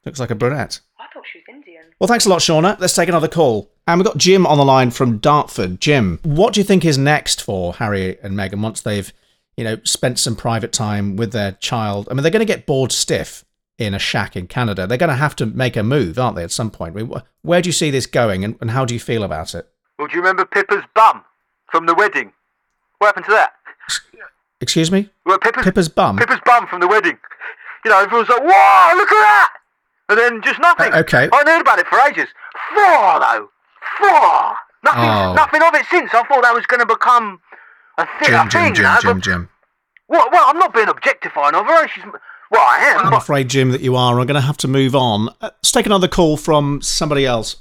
Looks 0.05 0.19
like 0.19 0.31
a 0.31 0.35
brunette. 0.35 0.81
I 0.99 1.05
thought 1.13 1.23
she 1.31 1.39
was 1.39 1.45
Indian. 1.55 1.84
Well, 1.99 2.07
thanks 2.09 2.25
a 2.25 2.29
lot, 2.29 2.39
Shauna. 2.39 2.77
Let's 2.79 2.93
take 2.93 3.07
another 3.07 3.29
call. 3.29 3.71
And 3.87 3.99
we've 3.99 4.05
got 4.05 4.17
Jim 4.17 4.45
on 4.45 4.57
the 4.57 4.65
line 4.65 4.91
from 4.91 5.19
Dartford. 5.19 5.79
Jim, 5.79 6.19
what 6.23 6.53
do 6.53 6.59
you 6.59 6.63
think 6.65 6.83
is 6.83 6.97
next 6.97 7.41
for 7.41 7.73
Harry 7.75 8.17
and 8.21 8.33
Meghan 8.33 8.61
once 8.61 8.81
they've, 8.81 9.13
you 9.55 9.63
know, 9.63 9.77
spent 9.83 10.19
some 10.19 10.35
private 10.35 10.73
time 10.73 11.15
with 11.15 11.31
their 11.31 11.53
child? 11.53 12.07
I 12.09 12.13
mean, 12.13 12.23
they're 12.23 12.31
going 12.31 12.45
to 12.45 12.53
get 12.53 12.65
bored 12.65 12.91
stiff 12.91 13.45
in 13.77 13.93
a 13.93 13.99
shack 13.99 14.35
in 14.35 14.47
Canada. 14.47 14.87
They're 14.87 14.97
going 14.97 15.09
to 15.09 15.15
have 15.15 15.35
to 15.37 15.45
make 15.45 15.77
a 15.77 15.83
move, 15.83 16.19
aren't 16.19 16.35
they, 16.35 16.43
at 16.43 16.51
some 16.51 16.69
point? 16.69 16.97
I 16.97 17.03
mean, 17.03 17.13
where 17.43 17.61
do 17.61 17.69
you 17.69 17.73
see 17.73 17.91
this 17.91 18.07
going 18.07 18.43
and, 18.43 18.57
and 18.59 18.71
how 18.71 18.83
do 18.83 18.93
you 18.93 18.99
feel 18.99 19.23
about 19.23 19.55
it? 19.55 19.69
Well, 19.97 20.07
do 20.07 20.15
you 20.15 20.21
remember 20.21 20.43
Pippa's 20.45 20.83
bum 20.95 21.23
from 21.71 21.85
the 21.85 21.93
wedding? 21.93 22.33
What 22.97 23.07
happened 23.07 23.25
to 23.25 23.31
that? 23.31 23.53
Excuse 24.59 24.91
me? 24.91 25.09
Well, 25.25 25.37
Pippa's, 25.39 25.63
Pippa's 25.63 25.89
bum? 25.89 26.17
Pippa's 26.17 26.41
bum 26.45 26.67
from 26.67 26.81
the 26.81 26.87
wedding. 26.87 27.17
You 27.85 27.91
know, 27.91 27.99
everyone's 27.99 28.29
like, 28.29 28.41
whoa, 28.41 28.97
look 28.97 29.11
at 29.11 29.21
that! 29.21 29.49
And 30.09 30.17
then 30.19 30.41
just 30.43 30.59
nothing. 30.59 30.93
Uh, 30.93 30.97
okay. 30.99 31.29
I 31.31 31.43
heard 31.45 31.61
about 31.61 31.79
it 31.79 31.87
for 31.87 31.99
ages. 32.07 32.27
Four, 32.73 33.19
though. 33.19 33.49
Four. 33.99 34.55
Nothing, 34.83 35.09
Oh. 35.09 35.33
nothing 35.33 35.61
of 35.63 35.73
it 35.73 35.85
since. 35.89 36.13
I 36.13 36.23
thought 36.23 36.43
that 36.43 36.53
was 36.53 36.65
going 36.67 36.79
to 36.79 36.85
become 36.85 37.39
a, 37.97 38.05
thi- 38.19 38.27
Jim, 38.27 38.35
a 38.35 38.49
Jim, 38.49 38.49
thing. 38.49 38.73
Jim, 38.75 38.85
you 38.85 38.89
know, 38.91 38.99
Jim, 39.01 39.21
Jim. 39.21 39.49
Well, 40.07 40.27
well, 40.31 40.43
I'm 40.47 40.59
not 40.59 40.73
being 40.75 40.87
objectifying 40.89 41.55
of 41.55 41.65
her. 41.65 41.87
She's, 41.87 42.03
well, 42.51 42.61
I 42.61 42.93
am. 42.95 43.05
I'm 43.05 43.11
but- 43.11 43.17
afraid, 43.23 43.49
Jim, 43.49 43.71
that 43.71 43.81
you 43.81 43.95
are. 43.95 44.19
I'm 44.19 44.27
going 44.27 44.35
to 44.39 44.45
have 44.45 44.57
to 44.57 44.67
move 44.67 44.95
on. 44.95 45.29
Uh, 45.41 45.49
let's 45.49 45.71
take 45.71 45.87
another 45.87 46.07
call 46.07 46.37
from 46.37 46.81
somebody 46.83 47.25
else. 47.25 47.55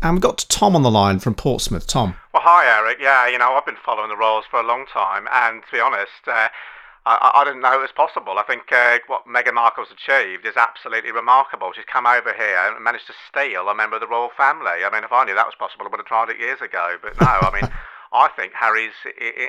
And 0.00 0.14
we've 0.14 0.22
got 0.22 0.46
Tom 0.48 0.76
on 0.76 0.82
the 0.82 0.90
line 0.90 1.18
from 1.18 1.34
Portsmouth. 1.34 1.86
Tom. 1.88 2.14
Well, 2.32 2.42
hi, 2.44 2.64
Eric. 2.78 2.98
Yeah, 3.00 3.26
you 3.28 3.38
know, 3.38 3.52
I've 3.54 3.66
been 3.66 3.76
following 3.84 4.08
the 4.08 4.16
Royals 4.16 4.44
for 4.48 4.60
a 4.60 4.66
long 4.66 4.86
time, 4.92 5.26
and 5.32 5.62
to 5.62 5.68
be 5.72 5.80
honest, 5.80 6.12
uh, 6.28 6.48
I, 7.18 7.42
I 7.42 7.44
didn't 7.44 7.62
know 7.62 7.74
it 7.74 7.82
was 7.82 7.92
possible. 7.94 8.38
I 8.38 8.44
think 8.44 8.70
uh, 8.70 8.98
what 9.06 9.26
Meghan 9.26 9.54
Markle's 9.54 9.90
achieved 9.90 10.46
is 10.46 10.56
absolutely 10.56 11.10
remarkable. 11.10 11.72
She's 11.74 11.88
come 11.90 12.06
over 12.06 12.32
here 12.32 12.58
and 12.70 12.82
managed 12.82 13.06
to 13.08 13.14
steal 13.28 13.68
a 13.68 13.74
member 13.74 13.96
of 13.96 14.00
the 14.00 14.06
royal 14.06 14.30
family. 14.36 14.84
I 14.86 14.90
mean, 14.92 15.04
if 15.04 15.12
I 15.12 15.24
knew 15.24 15.34
that 15.34 15.46
was 15.46 15.58
possible, 15.58 15.86
I 15.86 15.88
would 15.88 16.00
have 16.00 16.06
tried 16.06 16.30
it 16.30 16.38
years 16.38 16.60
ago. 16.60 16.96
But 17.02 17.18
no, 17.20 17.26
I 17.26 17.50
mean, 17.50 17.70
I 18.12 18.28
think 18.34 18.52
Harry's 18.54 18.94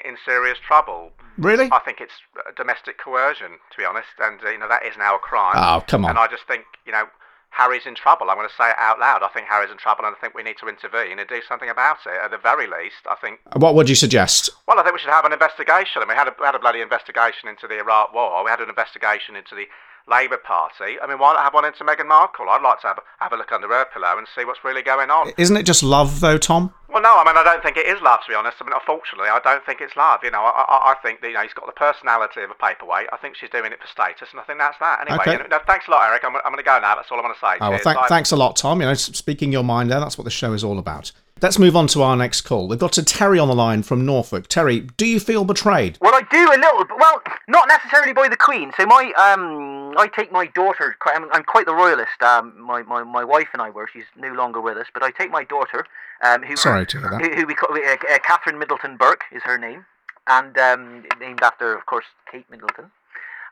in 0.06 0.18
serious 0.26 0.58
trouble. 0.66 1.12
Really? 1.38 1.70
I 1.72 1.80
think 1.80 2.02
it's 2.02 2.14
uh, 2.38 2.52
domestic 2.56 2.98
coercion, 2.98 3.58
to 3.72 3.78
be 3.78 3.86
honest, 3.86 4.14
and 4.20 4.40
uh, 4.44 4.50
you 4.50 4.60
know 4.60 4.68
that 4.68 4.86
is 4.86 4.98
now 4.98 5.16
a 5.16 5.20
crime. 5.20 5.56
Oh, 5.56 5.84
come 5.86 6.06
on. 6.06 6.12
And 6.12 6.20
I 6.20 6.28
just 6.28 6.44
think, 6.48 6.66
you 6.86 6.92
know, 6.92 7.06
Harry's 7.52 7.86
in 7.86 7.96
trouble. 7.96 8.30
I'm 8.30 8.38
going 8.38 8.48
to 8.48 8.56
say 8.56 8.70
it 8.70 8.80
out 8.80 9.00
loud. 9.00 9.24
I 9.24 9.28
think 9.28 9.48
Harry's 9.48 9.72
in 9.72 9.78
trouble, 9.78 10.06
and 10.06 10.16
I 10.16 10.20
think 10.20 10.34
we 10.34 10.42
need 10.42 10.58
to 10.60 10.68
intervene 10.68 11.20
and 11.20 11.28
do 11.28 11.42
something 11.48 11.70
about 11.70 11.98
it. 12.06 12.16
At 12.24 12.32
the 12.32 12.38
very 12.38 12.66
least, 12.66 13.04
I 13.10 13.16
think. 13.16 13.40
Uh, 13.52 13.60
what 13.60 13.76
would 13.76 13.90
you 13.90 13.96
suggest? 13.96 14.50
Well, 14.68 14.80
I 14.80 14.84
think 14.84 14.96
we 14.96 15.00
should 15.00 15.12
have 15.12 15.26
an 15.26 15.34
investigation. 15.34 16.02
I 16.02 16.08
mean, 16.08 16.16
we 16.16 16.16
had 16.16 16.30
a, 16.30 16.36
we 16.40 16.46
had 16.46 16.56
a 16.56 16.60
bloody 16.60 16.82
investigation 16.82 17.50
into 17.50 17.68
the 17.68 17.78
Iraq 17.78 18.14
War. 18.14 18.44
We 18.44 18.50
had 18.50 18.62
an 18.62 18.70
investigation 18.70 19.36
into 19.36 19.54
the 19.54 19.68
Labour 20.08 20.38
Party. 20.38 20.98
I 21.02 21.08
mean, 21.08 21.20
why 21.20 21.34
not 21.34 21.44
have 21.44 21.54
one 21.54 21.66
into 21.66 21.84
Meghan 21.84 22.08
Markle? 22.08 22.50
I'd 22.50 22.62
like 22.62 22.82
to 22.82 22.88
have, 22.88 23.00
have 23.20 23.34
a 23.34 23.38
look 23.38 23.52
under 23.52 23.68
her 23.70 23.86
pillow 23.94 24.18
and 24.18 24.28
see 24.36 24.44
what's 24.46 24.64
really 24.64 24.82
going 24.82 25.10
on. 25.10 25.32
Isn't 25.38 25.58
it 25.58 25.64
just 25.66 25.84
love, 25.84 26.20
though, 26.20 26.38
Tom? 26.38 26.74
Well, 26.90 27.02
no, 27.02 27.16
I 27.18 27.24
mean, 27.26 27.38
I 27.38 27.44
don't 27.44 27.64
think 27.64 27.78
it 27.78 27.88
is 27.88 28.02
love, 28.02 28.20
to 28.26 28.30
be 28.30 28.36
honest. 28.36 28.58
I 28.60 28.66
mean, 28.66 28.74
unfortunately, 28.74 29.30
I 29.30 29.40
don't 29.40 29.66
think 29.66 29.80
it's 29.80 29.96
love. 29.96 30.20
You 30.24 30.32
know, 30.32 30.42
I, 30.42 30.66
I, 30.68 30.92
I 30.92 30.96
think 31.02 31.22
that, 31.22 31.28
you 31.30 31.34
know, 31.36 31.42
he's 31.42 31.54
got 31.54 31.66
the 31.66 31.72
personality 31.72 32.42
of 32.42 32.52
a 32.52 32.56
paperweight. 32.56 33.08
I 33.14 33.18
think 33.18 33.36
she's 33.38 33.50
doing 33.50 33.72
it 33.72 33.80
for 33.80 33.88
status, 33.88 34.28
and 34.32 34.40
I 34.42 34.44
think 34.44 34.60
that's 34.60 34.78
that. 34.80 35.02
Anyway, 35.08 35.18
Okay. 35.22 35.32
you 35.34 35.38
know, 35.40 35.46
no, 35.52 35.60
thanks 35.66 35.88
a 35.88 35.92
lot, 35.92 36.04
Eric. 36.10 36.24
I'm, 36.26 36.36
I'm 36.36 36.52
going 36.52 36.58
to 36.58 36.64
go 36.64 36.80
now. 36.80 36.96
That's 36.96 37.10
all 37.12 37.18
I'm 37.18 37.24
going 37.24 37.34
to 37.36 37.40
say. 37.40 37.56
Oh, 37.62 37.70
well, 37.70 37.80
Cheers. 37.80 37.84
thank, 37.84 38.08
thanks 38.10 38.32
a 38.32 38.36
lot, 38.36 38.58
Tom. 38.58 38.82
You 38.82 38.88
know, 38.88 38.94
speaking 38.94 39.52
your 39.54 39.64
mind 39.64 39.90
there, 39.90 40.00
that's 40.02 40.18
what 40.18 40.26
the 40.26 40.32
show 40.32 40.52
is 40.52 40.64
all 40.66 40.78
about. 40.80 41.12
Let's 41.42 41.58
move 41.58 41.76
on 41.76 41.88
to 41.88 42.04
our 42.04 42.16
next 42.16 42.42
call. 42.42 42.68
We've 42.68 42.78
got 42.78 42.92
to 42.94 43.04
Terry 43.04 43.40
on 43.40 43.48
the 43.48 43.56
line 43.56 43.82
from 43.82 44.06
Norfolk. 44.06 44.48
Terry, 44.48 44.82
do 44.82 45.08
you 45.08 45.20
feel 45.20 45.44
betrayed? 45.44 45.98
Well, 46.00 46.14
I 46.14 46.22
do 46.30 46.38
a 46.38 46.60
little, 46.60 46.86
but 46.86 47.00
well, 47.00 47.22
not 47.48 47.68
necessarily 47.68 48.14
by 48.14 48.28
the 48.30 48.38
Queen. 48.38 48.72
So 48.78 48.86
my, 48.86 49.12
um, 49.18 49.81
I 49.98 50.08
take 50.08 50.32
my 50.32 50.48
daughter. 50.48 50.96
I'm, 51.06 51.32
I'm 51.32 51.44
quite 51.44 51.66
the 51.66 51.74
royalist. 51.74 52.22
Um, 52.22 52.60
my, 52.60 52.84
my, 52.84 53.04
my 53.04 53.24
wife 53.24 53.48
and 53.54 53.62
I 53.62 53.70
were. 53.70 53.88
She's 53.92 54.06
no 54.16 54.32
longer 54.34 54.60
with 54.62 54.78
us, 54.78 54.88
but 54.94 55.04
I 55.04 55.12
take 55.12 55.32
my 55.32 55.44
daughter, 55.44 55.86
um, 56.24 56.44
who 56.44 56.56
Sorry 56.56 56.86
to 56.86 57.00
hear 57.00 57.10
that. 57.10 57.22
who, 57.22 57.30
who 57.36 57.46
we 57.48 57.54
call 57.54 57.76
uh, 57.76 57.80
uh, 58.14 58.20
Catherine 58.20 58.58
Middleton 58.60 58.98
Burke 58.98 59.24
is 59.32 59.42
her 59.44 59.58
name, 59.58 59.86
and 60.28 60.58
um, 60.58 61.04
named 61.20 61.42
after, 61.42 61.76
of 61.76 61.86
course, 61.86 62.06
Kate 62.32 62.50
Middleton. 62.50 62.92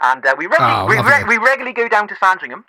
And 0.02 0.26
uh, 0.26 0.36
we 0.38 0.46
regularly, 0.48 0.76
Oh, 0.78 0.86
we, 0.88 0.98
re- 1.00 1.24
we 1.28 1.38
regularly 1.38 1.74
go 1.74 1.88
down 1.90 2.08
to 2.08 2.16
Sandringham, 2.16 2.64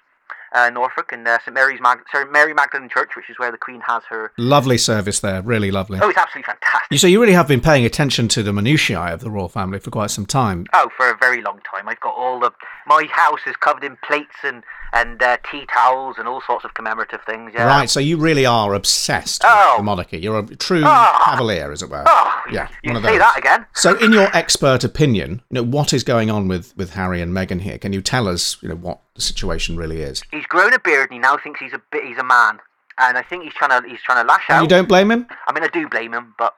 uh, 0.52 0.70
Norfolk, 0.70 1.12
and 1.12 1.26
uh, 1.26 1.38
St 1.44 1.54
Mary's 1.54 1.80
Mag- 1.80 2.04
Sorry, 2.10 2.30
Mary 2.30 2.54
Magdalene 2.54 2.88
Church, 2.88 3.10
which 3.16 3.30
is 3.30 3.38
where 3.38 3.50
the 3.50 3.58
Queen 3.58 3.80
has 3.86 4.02
her. 4.08 4.32
Lovely 4.36 4.78
service 4.78 5.20
there, 5.20 5.42
really 5.42 5.70
lovely. 5.70 5.98
Oh, 6.02 6.08
it's 6.08 6.18
absolutely 6.18 6.46
fantastic. 6.52 6.88
You 6.90 6.98
so 6.98 7.06
you 7.06 7.20
really 7.20 7.34
have 7.34 7.48
been 7.48 7.60
paying 7.60 7.84
attention 7.84 8.28
to 8.28 8.42
the 8.42 8.52
minutiae 8.52 9.12
of 9.14 9.20
the 9.20 9.30
royal 9.30 9.48
family 9.48 9.78
for 9.78 9.90
quite 9.90 10.10
some 10.10 10.26
time. 10.26 10.66
Oh, 10.72 10.90
for 10.96 11.10
a 11.10 11.16
very 11.16 11.42
long 11.42 11.60
time. 11.70 11.88
I've 11.88 12.00
got 12.00 12.14
all 12.14 12.40
the. 12.40 12.52
My 12.86 13.04
house 13.10 13.40
is 13.46 13.56
covered 13.56 13.84
in 13.84 13.96
plates 14.04 14.36
and 14.42 14.64
and 14.92 15.22
uh, 15.22 15.36
tea 15.50 15.66
towels 15.66 16.16
and 16.18 16.26
all 16.26 16.40
sorts 16.46 16.64
of 16.64 16.74
commemorative 16.74 17.20
things. 17.24 17.52
Yeah. 17.54 17.64
Right, 17.64 17.88
so 17.88 18.00
you 18.00 18.16
really 18.16 18.44
are 18.46 18.74
obsessed 18.74 19.42
Oh. 19.44 19.72
with 19.74 19.78
the 19.78 19.82
monarchy. 19.84 20.18
You're 20.18 20.38
a 20.40 20.56
true 20.56 20.82
Oh. 20.84 21.22
cavalier, 21.24 21.70
as 21.72 21.82
it 21.82 21.90
were. 21.90 22.04
Oh, 22.06 22.42
yeah, 22.50 22.68
you 22.82 22.92
one 22.92 22.96
of 23.04 23.08
say 23.08 23.18
that 23.18 23.38
again. 23.38 23.66
So, 23.74 23.96
in 23.98 24.12
your 24.12 24.28
expert 24.36 24.82
opinion, 24.84 25.42
you 25.50 25.54
know 25.56 25.62
what 25.62 25.92
is 25.92 26.02
going 26.04 26.30
on 26.30 26.48
with, 26.48 26.76
with 26.76 26.94
Harry 26.94 27.20
and 27.20 27.32
Meghan 27.32 27.60
here? 27.60 27.78
Can 27.78 27.92
you 27.92 28.02
tell 28.02 28.26
us, 28.28 28.56
you 28.62 28.68
know, 28.68 28.74
what 28.76 29.00
the 29.14 29.20
situation 29.22 29.76
really 29.76 30.00
is? 30.02 30.22
He's 30.30 30.46
grown 30.46 30.72
a 30.72 30.78
beard 30.78 31.10
and 31.10 31.14
he 31.14 31.18
now 31.18 31.36
thinks 31.36 31.60
he's 31.60 31.72
a 31.72 31.80
bit. 31.92 32.04
He's 32.04 32.18
a 32.18 32.24
man, 32.24 32.58
and 32.98 33.16
I 33.16 33.22
think 33.22 33.44
he's 33.44 33.54
trying 33.54 33.82
to 33.82 33.88
he's 33.88 34.02
trying 34.02 34.24
to 34.24 34.28
lash 34.28 34.44
And 34.48 34.56
out. 34.58 34.62
you 34.62 34.68
don't 34.68 34.88
blame 34.88 35.10
him? 35.10 35.26
I 35.46 35.52
mean, 35.52 35.62
I 35.64 35.68
do 35.68 35.88
blame 35.88 36.12
him, 36.14 36.34
but 36.38 36.54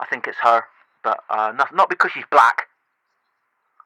I 0.00 0.06
think 0.06 0.26
it's 0.26 0.38
her. 0.42 0.64
But 1.04 1.20
uh, 1.30 1.52
not 1.56 1.74
not 1.74 1.88
because 1.88 2.10
she's 2.12 2.24
black. 2.30 2.62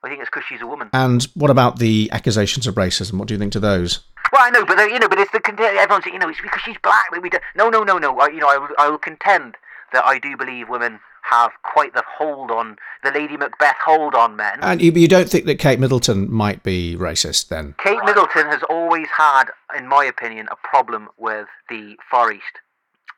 I 0.05 0.09
think 0.09 0.21
it's 0.21 0.31
because 0.31 0.45
she's 0.49 0.61
a 0.61 0.67
woman. 0.67 0.91
And 0.93 1.25
what 1.35 1.51
about 1.51 1.79
the 1.79 2.11
accusations 2.13 2.67
of 2.67 2.75
racism? 2.75 3.19
What 3.19 3.29
do 3.29 3.35
you 3.35 3.39
think 3.39 3.53
to 3.53 3.61
those? 3.61 4.01
Well, 4.33 4.43
I 4.43 4.51
know, 4.51 4.65
but 4.65 4.79
uh, 4.79 4.85
you 4.85 4.99
know, 4.99 5.09
but 5.09 5.19
it's 5.19 5.31
the 5.31 5.43
everyone's 5.47 6.07
you 6.07 6.19
know 6.19 6.29
it's 6.29 6.41
because 6.41 6.63
she's 6.63 6.79
black 6.83 7.11
we 7.11 7.29
do. 7.31 7.39
No, 7.55 7.69
no, 7.69 7.83
no, 7.83 7.99
no. 7.99 8.19
I, 8.19 8.29
you 8.29 8.41
know, 8.41 8.49
I 8.49 8.59
will, 8.59 8.69
I 8.79 8.89
will 8.89 8.99
contend 8.99 9.57
that 9.93 10.05
I 10.05 10.19
do 10.19 10.37
believe 10.37 10.69
women 10.69 11.01
have 11.23 11.53
quite 11.63 11.95
the 11.95 12.03
hold 12.19 12.51
on 12.51 12.77
the 13.05 13.11
Lady 13.11 13.37
Macbeth 13.37 13.77
hold 13.85 14.15
on 14.15 14.37
men. 14.37 14.59
And 14.61 14.83
you, 14.83 14.91
you 14.93 15.09
don't 15.09 15.29
think 15.29 15.45
that 15.47 15.59
Kate 15.59 15.79
Middleton 15.79 16.33
might 16.33 16.63
be 16.63 16.97
racist 16.97 17.49
then? 17.49 17.75
Kate 17.79 18.03
Middleton 18.05 18.47
has 18.47 18.63
always 18.69 19.07
had, 19.17 19.45
in 19.77 19.87
my 19.87 20.05
opinion, 20.05 20.49
a 20.51 20.57
problem 20.57 21.09
with 21.19 21.47
the 21.69 21.97
Far 22.11 22.33
East. 22.33 22.61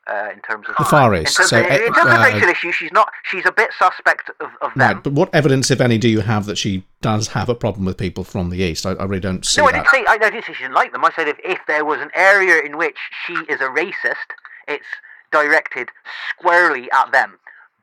Uh, 0.07 0.29
in 0.31 0.39
terms 0.41 0.67
of 0.69 0.75
The 0.77 0.83
Far 0.85 1.15
in 1.15 1.23
East, 1.23 1.35
terms, 1.35 1.49
so, 1.49 1.59
of, 1.59 1.65
in 1.65 1.71
uh, 1.71 1.77
terms 1.77 1.97
of 1.97 2.19
uh, 2.19 2.23
racial 2.23 2.47
issues, 2.47 2.75
she's 2.75 2.91
not. 2.91 3.11
She's 3.23 3.45
a 3.45 3.51
bit 3.51 3.71
suspect 3.79 4.29
of, 4.39 4.51
of 4.61 4.71
them. 4.75 4.95
Right, 4.95 5.03
but 5.03 5.13
what 5.13 5.33
evidence, 5.33 5.71
if 5.71 5.81
any, 5.81 5.97
do 5.97 6.07
you 6.07 6.19
have 6.19 6.45
that 6.45 6.59
she 6.59 6.83
does 7.01 7.29
have 7.29 7.49
a 7.49 7.55
problem 7.55 7.85
with 7.85 7.97
people 7.97 8.23
from 8.23 8.51
the 8.51 8.59
East? 8.59 8.85
I, 8.85 8.91
I 8.91 9.05
really 9.05 9.19
don't 9.19 9.43
see 9.43 9.61
No, 9.61 9.67
I 9.67 9.71
that. 9.71 9.77
didn't 9.79 9.89
say. 9.89 10.05
I, 10.07 10.13
I 10.13 10.29
didn't 10.29 10.45
say 10.45 10.53
she 10.53 10.61
didn't 10.61 10.75
like 10.75 10.91
them. 10.91 11.03
I 11.03 11.11
said 11.15 11.27
if, 11.27 11.37
if 11.43 11.57
there 11.67 11.83
was 11.83 11.99
an 12.01 12.11
area 12.13 12.61
in 12.63 12.77
which 12.77 12.97
she 13.25 13.33
is 13.33 13.61
a 13.61 13.69
racist, 13.69 14.35
it's 14.67 14.85
directed 15.31 15.89
squarely 16.29 16.87
at 16.91 17.11
them. 17.11 17.39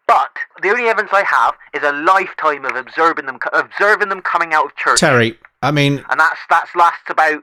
But 0.07 0.31
the 0.63 0.69
only 0.71 0.89
evidence 0.89 1.13
I 1.13 1.25
have 1.25 1.55
is 1.75 1.83
a 1.83 1.93
lifetime 1.93 2.65
of 2.65 2.77
observing 2.77 3.27
them, 3.27 3.39
observing 3.53 4.11
them 4.11 4.21
coming 4.21 4.53
out 4.53 4.67
of 4.67 4.77
church, 4.77 5.01
Terry, 5.01 5.39
I 5.63 5.71
mean, 5.71 6.05
and 6.09 6.21
that's 6.21 6.39
that's 6.51 6.75
lasts 6.77 7.09
about 7.09 7.43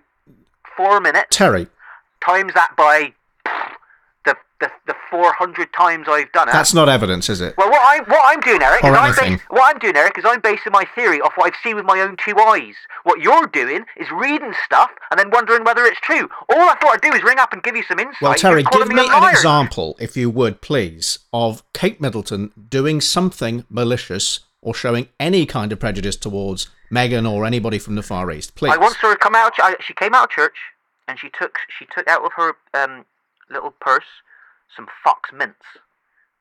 four 0.77 1.01
minutes. 1.01 1.35
Terry, 1.35 1.67
Times 2.23 2.53
that 2.53 2.75
by 2.77 3.13
400 5.09 5.73
times 5.73 6.07
I've 6.09 6.31
done 6.31 6.49
it. 6.49 6.51
That's 6.51 6.73
not 6.73 6.89
evidence, 6.89 7.29
is 7.29 7.41
it? 7.41 7.55
Well, 7.57 7.69
what 7.69 7.81
I'm 7.83 8.05
what 8.05 8.21
I'm 8.23 8.39
doing, 8.41 8.61
Eric, 8.61 8.83
or 8.83 8.91
is. 8.91 8.97
I'm 8.97 9.33
bas- 9.33 9.41
what 9.49 9.75
I'm 9.75 9.79
doing, 9.79 9.95
Eric, 9.95 10.17
is 10.17 10.25
I'm 10.27 10.41
basing 10.41 10.71
my 10.71 10.85
theory 10.95 11.21
off 11.21 11.33
what 11.35 11.47
I've 11.47 11.59
seen 11.63 11.75
with 11.75 11.85
my 11.85 11.99
own 12.01 12.17
two 12.23 12.37
eyes. 12.37 12.75
What 13.03 13.21
you're 13.21 13.47
doing 13.47 13.85
is 13.97 14.07
reading 14.11 14.53
stuff 14.65 14.91
and 15.11 15.19
then 15.19 15.29
wondering 15.31 15.63
whether 15.63 15.85
it's 15.85 15.99
true. 16.01 16.29
All 16.49 16.69
I 16.69 16.75
thought 16.75 16.93
I'd 16.93 17.01
do 17.01 17.13
is 17.13 17.23
ring 17.23 17.39
up 17.39 17.53
and 17.53 17.63
give 17.63 17.75
you 17.75 17.83
some 17.83 17.99
insight. 17.99 18.21
Well, 18.21 18.35
Terry, 18.35 18.63
give 18.71 18.87
me, 18.87 18.95
me 18.95 19.09
an 19.11 19.29
example, 19.29 19.95
if 19.99 20.15
you 20.15 20.29
would, 20.29 20.61
please, 20.61 21.19
of 21.33 21.63
Kate 21.73 21.99
Middleton 21.99 22.51
doing 22.69 23.01
something 23.01 23.65
malicious 23.69 24.41
or 24.61 24.73
showing 24.73 25.07
any 25.19 25.45
kind 25.45 25.71
of 25.71 25.79
prejudice 25.79 26.15
towards 26.15 26.67
Meghan 26.91 27.29
or 27.29 27.45
anybody 27.45 27.79
from 27.79 27.95
the 27.95 28.03
Far 28.03 28.31
East. 28.31 28.55
Please. 28.55 28.73
I 28.73 28.77
once 28.77 28.97
saw 28.99 29.09
her 29.09 29.15
come 29.15 29.35
out. 29.35 29.53
I, 29.57 29.75
she 29.79 29.93
came 29.93 30.13
out 30.13 30.25
of 30.25 30.29
church 30.31 30.55
and 31.07 31.17
she 31.19 31.29
took 31.29 31.57
she 31.77 31.85
took 31.93 32.07
out 32.07 32.23
of 32.23 32.31
her 32.35 32.53
um, 32.73 33.05
little 33.49 33.71
purse 33.71 34.03
some 34.75 34.87
fox 35.03 35.31
mints. 35.33 35.65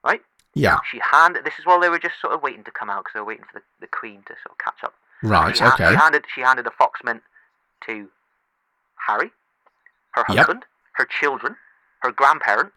Right? 0.05 0.23
yeah, 0.55 0.79
She 0.91 1.01
handed. 1.13 1.45
This 1.45 1.55
is 1.59 1.67
while 1.67 1.81
they 1.81 1.89
were 1.89 1.99
just 1.99 2.15
sort 2.21 2.33
of 2.33 2.43
waiting 2.43 2.65
to 2.65 2.71
come 2.71 2.89
out 2.91 3.05
because 3.05 3.13
they 3.15 3.21
were 3.21 3.27
waiting 3.27 3.45
for 3.45 3.59
the, 3.59 3.65
the 3.81 3.87
Queen 3.89 4.23
to 4.27 4.35
sort 4.43 4.53
of 4.53 4.59
catch 4.59 4.83
up. 4.85 4.95
right, 5.23 5.57
She, 5.57 5.63
ha- 5.63 5.75
okay. 5.75 5.91
she 5.91 5.97
handed 5.97 6.25
she 6.35 6.41
handed 6.41 6.67
a 6.67 6.71
fox 6.71 7.01
mint 7.05 7.23
to 7.87 8.09
Harry, 9.07 9.31
her 10.13 10.25
Yep. 10.29 10.37
husband, 10.39 10.65
her 10.93 11.05
children, 11.07 11.57
her 12.03 12.11
grandparent, 12.13 12.73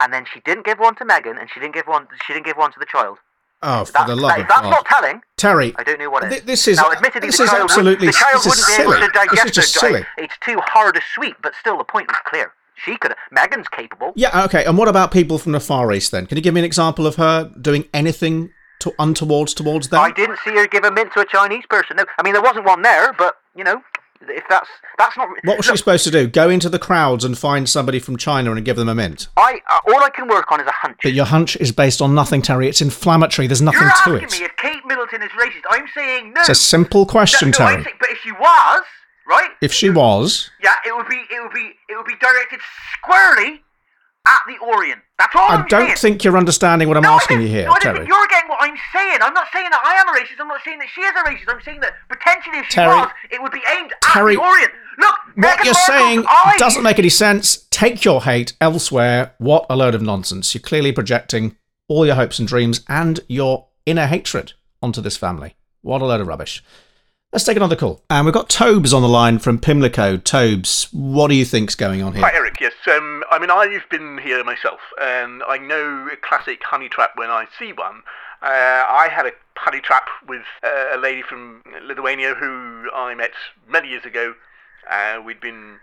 and 0.00 0.12
then 0.12 0.24
she 0.32 0.40
didn't 0.40 0.64
give 0.64 0.78
one 0.78 0.94
to 0.96 1.04
Meghan, 1.04 1.38
and 1.40 1.48
she 1.52 1.58
didn't 1.60 1.74
give 1.74 1.86
one. 1.86 2.06
She 2.26 2.32
didn't 2.32 2.46
give 2.46 2.56
one 2.56 2.72
to 2.72 2.78
the 2.78 2.86
child. 2.86 3.18
Oh, 3.62 3.84
for 3.84 3.92
That- 3.92 4.06
the 4.06 4.14
love 4.16 4.30
that- 4.30 4.40
of 4.42 4.48
that's 4.48 4.60
God. 4.62 4.70
not 4.70 4.86
telling. 4.86 5.22
Terry, 5.36 5.74
I 5.78 5.82
don't 5.82 5.98
know 5.98 6.10
what 6.10 6.24
it 6.24 6.30
Th- 6.30 6.42
this 6.44 6.68
is- 6.68 6.76
now, 6.78 6.92
admittedly, 6.92 7.28
this 7.28 7.38
the 7.38 7.44
is 7.44 7.50
child 7.50 7.62
absolutely- 7.64 8.06
Would, 8.06 8.14
the 8.14 8.18
child 8.18 8.36
is 8.40 8.46
wouldn't 8.46 8.66
be 8.68 8.72
able 8.82 8.92
silly. 8.92 9.06
to 9.06 9.12
digest 9.12 9.42
This 9.42 9.44
is 9.46 9.50
just 9.52 9.76
it. 9.76 9.78
silly. 9.80 10.06
It's 10.18 10.38
too 10.38 10.60
hard 10.60 10.94
to 10.94 11.00
sweet, 11.14 11.34
but 11.42 11.54
still, 11.58 11.76
the 11.76 11.84
point 11.84 12.06
was 12.08 12.16
clear. 12.24 12.52
She 12.84 12.96
could. 12.96 13.14
Meghan's 13.36 13.68
capable. 13.68 14.12
Yeah, 14.16 14.44
okay. 14.44 14.64
And 14.64 14.78
what 14.78 14.88
about 14.88 15.10
people 15.12 15.38
from 15.38 15.52
the 15.52 15.60
Far 15.60 15.92
East 15.92 16.12
then? 16.12 16.26
Can 16.26 16.36
you 16.36 16.42
give 16.42 16.54
me 16.54 16.60
an 16.60 16.64
example 16.66 17.06
of 17.06 17.16
her 17.16 17.50
doing 17.60 17.84
anything 17.92 18.50
to 18.80 18.92
untowards 18.98 19.54
towards 19.54 19.88
them? 19.88 20.00
I 20.00 20.10
didn't 20.12 20.38
see 20.44 20.52
her 20.52 20.66
give 20.66 20.84
a 20.84 20.90
mint 20.92 21.12
to 21.14 21.20
a 21.20 21.26
Chinese 21.26 21.64
person. 21.68 21.96
No, 21.96 22.04
I 22.18 22.22
mean 22.22 22.32
there 22.34 22.42
wasn't 22.42 22.64
one 22.66 22.82
there, 22.82 23.12
but 23.14 23.36
you 23.56 23.64
know, 23.64 23.82
if 24.20 24.44
that's 24.48 24.68
that's 24.98 25.16
not. 25.16 25.28
What 25.44 25.56
was 25.58 25.66
she 25.66 25.76
supposed 25.76 26.04
to 26.04 26.10
do? 26.10 26.26
Go 26.28 26.48
into 26.50 26.68
the 26.68 26.78
crowds 26.78 27.24
and 27.24 27.36
find 27.38 27.68
somebody 27.68 27.98
from 27.98 28.16
China 28.16 28.52
and 28.52 28.64
give 28.64 28.76
them 28.76 28.88
a 28.88 28.94
mint? 28.94 29.28
I 29.36 29.60
uh, 29.70 29.80
all 29.92 30.02
I 30.02 30.10
can 30.10 30.28
work 30.28 30.50
on 30.52 30.60
is 30.60 30.66
a 30.66 30.72
hunch. 30.72 30.98
But 31.02 31.12
your 31.12 31.24
hunch 31.26 31.56
is 31.56 31.72
based 31.72 32.00
on 32.02 32.14
nothing, 32.14 32.42
Terry. 32.42 32.68
It's 32.68 32.80
inflammatory. 32.80 33.46
There's 33.48 33.62
nothing 33.62 33.80
You're 33.80 33.90
to 33.90 33.96
asking 33.96 34.14
it. 34.14 34.30
me 34.40 34.44
if 34.46 34.56
Kate 34.56 34.82
Middleton 34.86 35.22
is 35.22 35.30
racist. 35.30 35.62
I'm 35.70 35.86
saying 35.94 36.32
no. 36.34 36.40
It's 36.40 36.48
a 36.50 36.54
simple 36.54 37.06
question, 37.06 37.50
no, 37.50 37.58
no, 37.58 37.70
Terry. 37.70 37.82
saying- 37.84 37.96
but 38.00 38.10
if 38.10 38.18
she 38.18 38.32
was, 38.32 38.82
right? 39.28 39.50
If 39.60 39.72
she 39.72 39.90
was, 39.90 40.50
Yeah, 40.62 40.74
it 40.86 40.94
would 40.96 41.06
be, 41.08 41.16
it 41.30 41.42
would 41.42 41.52
be, 41.52 41.72
it 41.88 41.96
would 41.96 42.06
be 42.06 42.16
directed 42.20 42.60
squarely 42.94 43.62
at 44.26 44.40
the 44.46 44.56
Orient. 44.64 45.00
That's 45.18 45.34
all 45.34 45.50
I 45.50 45.54
am 45.56 45.66
don't 45.68 45.86
saying. 45.86 45.96
think 45.96 46.24
you're 46.24 46.36
understanding 46.36 46.86
what 46.88 46.96
I'm 46.96 47.02
No, 47.02 47.12
asking 47.14 47.40
you 47.42 47.48
here, 47.48 47.64
no, 47.64 47.72
I 47.72 47.78
don't 47.78 47.94
Terry. 47.94 48.06
you're 48.06 48.26
getting 48.28 48.48
what 48.50 48.58
I'm 48.60 48.76
saying. 48.92 49.18
I'm 49.22 49.32
not 49.34 49.46
saying 49.52 49.68
that 49.70 49.80
I 49.84 49.94
am 50.00 50.08
a 50.08 50.18
racist. 50.18 50.40
I'm 50.40 50.48
not 50.48 50.60
saying 50.64 50.78
that 50.80 50.88
she 50.94 51.00
is 51.00 51.10
a 51.12 51.22
racist. 51.28 51.54
I'm 51.54 51.62
saying 51.62 51.80
that 51.80 51.92
potentially 52.08 52.58
if 52.58 52.66
she 52.66 52.72
Terry- 52.74 52.88
was, 52.96 53.08
it 53.30 53.40
would 53.42 53.52
be 53.52 53.62
aimed 53.78 53.92
Terry, 54.02 54.34
at 54.34 54.38
the 54.40 54.44
Orient. 54.44 54.72
Look, 54.98 55.14
What 55.36 55.58
Meghan 55.58 55.64
you're 55.64 55.74
saying 55.74 56.24
eyes- 56.28 56.58
doesn't 56.58 56.82
make 56.82 56.98
any 56.98 57.08
sense. 57.08 57.66
Take 57.70 58.04
your 58.04 58.22
hate 58.24 58.52
elsewhere. 58.60 59.34
What 59.38 59.64
a 59.70 59.76
load 59.76 59.94
of 59.94 60.02
nonsense. 60.02 60.54
You're 60.54 60.62
clearly 60.62 60.92
projecting 60.92 61.56
all 61.88 62.04
your 62.04 62.16
hopes 62.16 62.38
and 62.38 62.46
dreams 62.46 62.84
and 62.88 63.20
your 63.28 63.68
inner 63.86 64.06
hatred 64.06 64.52
onto 64.82 65.00
this 65.00 65.16
family. 65.16 65.54
What 65.82 66.02
a 66.02 66.04
load 66.04 66.20
of 66.20 66.26
rubbish. 66.26 66.62
Let's 67.32 67.44
take 67.44 67.58
another 67.58 67.76
call. 67.76 68.02
And 68.08 68.24
we've 68.24 68.32
got 68.32 68.48
Tobes 68.48 68.94
on 68.94 69.02
the 69.02 69.08
line 69.08 69.38
from 69.38 69.58
Pimlico. 69.58 70.16
Tobes, 70.16 70.88
what 70.92 71.28
do 71.28 71.34
you 71.34 71.44
think's 71.44 71.74
going 71.74 72.02
on 72.02 72.14
here? 72.14 72.22
Hi, 72.24 72.32
Eric. 72.34 72.56
Yes, 72.58 72.72
um, 72.90 73.22
I 73.30 73.38
mean, 73.38 73.50
I've 73.50 73.86
been 73.90 74.16
here 74.16 74.42
myself, 74.44 74.80
and 74.98 75.42
I 75.46 75.58
know 75.58 76.08
a 76.10 76.16
classic 76.16 76.62
honey 76.64 76.88
trap 76.88 77.10
when 77.16 77.28
I 77.28 77.44
see 77.58 77.74
one. 77.74 78.02
Uh, 78.40 78.46
I 78.88 79.08
had 79.12 79.26
a 79.26 79.32
honey 79.56 79.80
trap 79.80 80.06
with 80.26 80.40
uh, 80.64 80.96
a 80.96 80.96
lady 80.96 81.20
from 81.20 81.62
Lithuania 81.84 82.34
who 82.34 82.88
I 82.94 83.14
met 83.14 83.32
many 83.68 83.88
years 83.88 84.06
ago. 84.06 84.34
Uh, 84.90 85.20
we'd 85.22 85.40
been 85.40 85.76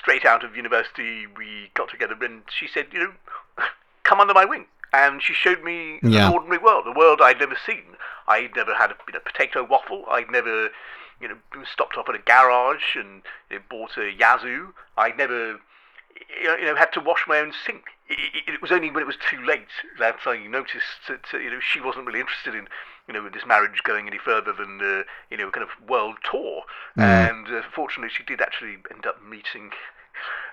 straight 0.00 0.24
out 0.24 0.44
of 0.44 0.54
university. 0.56 1.26
We 1.26 1.70
got 1.74 1.90
together, 1.90 2.14
and 2.22 2.42
she 2.56 2.68
said, 2.72 2.86
"You 2.92 2.98
know, 3.00 3.12
come 4.04 4.20
under 4.20 4.32
my 4.34 4.44
wing." 4.44 4.66
And 4.92 5.20
she 5.20 5.32
showed 5.32 5.64
me 5.64 5.98
Yeah. 6.04 6.28
an 6.28 6.34
ordinary 6.34 6.58
world, 6.62 6.84
a 6.86 6.92
world 6.96 7.20
I'd 7.20 7.40
never 7.40 7.56
seen. 7.66 7.82
I'd 8.28 8.56
never 8.56 8.74
had 8.74 8.90
a 8.90 8.94
you 9.06 9.14
know, 9.14 9.20
potato 9.20 9.64
waffle. 9.64 10.04
I'd 10.10 10.30
never, 10.30 10.70
you 11.20 11.28
know, 11.28 11.36
stopped 11.70 11.96
off 11.96 12.08
at 12.08 12.14
a 12.14 12.18
garage 12.18 12.96
and 12.96 13.22
you 13.50 13.58
know, 13.58 13.62
bought 13.68 13.96
a 13.96 14.10
Yazoo. 14.10 14.72
I'd 14.96 15.16
never 15.18 15.60
you 16.42 16.64
know, 16.64 16.76
had 16.76 16.92
to 16.92 17.00
wash 17.00 17.24
my 17.26 17.38
own 17.38 17.52
sink. 17.66 17.84
It, 18.08 18.54
it, 18.54 18.62
was 18.62 18.70
only 18.70 18.90
when 18.90 19.02
it 19.02 19.06
was 19.06 19.16
too 19.16 19.42
late 19.42 19.68
that 19.98 20.18
I 20.26 20.46
noticed 20.46 21.08
that 21.08 21.24
uh, 21.32 21.38
you 21.38 21.50
know 21.50 21.60
she 21.60 21.80
wasn't 21.80 22.06
really 22.06 22.20
interested 22.20 22.54
in 22.54 22.68
you 23.08 23.14
know 23.14 23.28
this 23.28 23.46
marriage 23.46 23.82
going 23.82 24.06
any 24.06 24.18
further 24.18 24.52
than 24.52 24.80
uh, 24.80 25.02
you 25.30 25.36
know 25.36 25.50
kind 25.50 25.66
of 25.66 25.88
world 25.88 26.16
tour. 26.30 26.62
Mm. 26.98 27.30
And 27.30 27.48
uh, 27.48 27.62
fortunately, 27.74 28.10
she 28.14 28.22
did 28.22 28.40
actually 28.40 28.76
end 28.90 29.06
up 29.06 29.22
meeting 29.24 29.70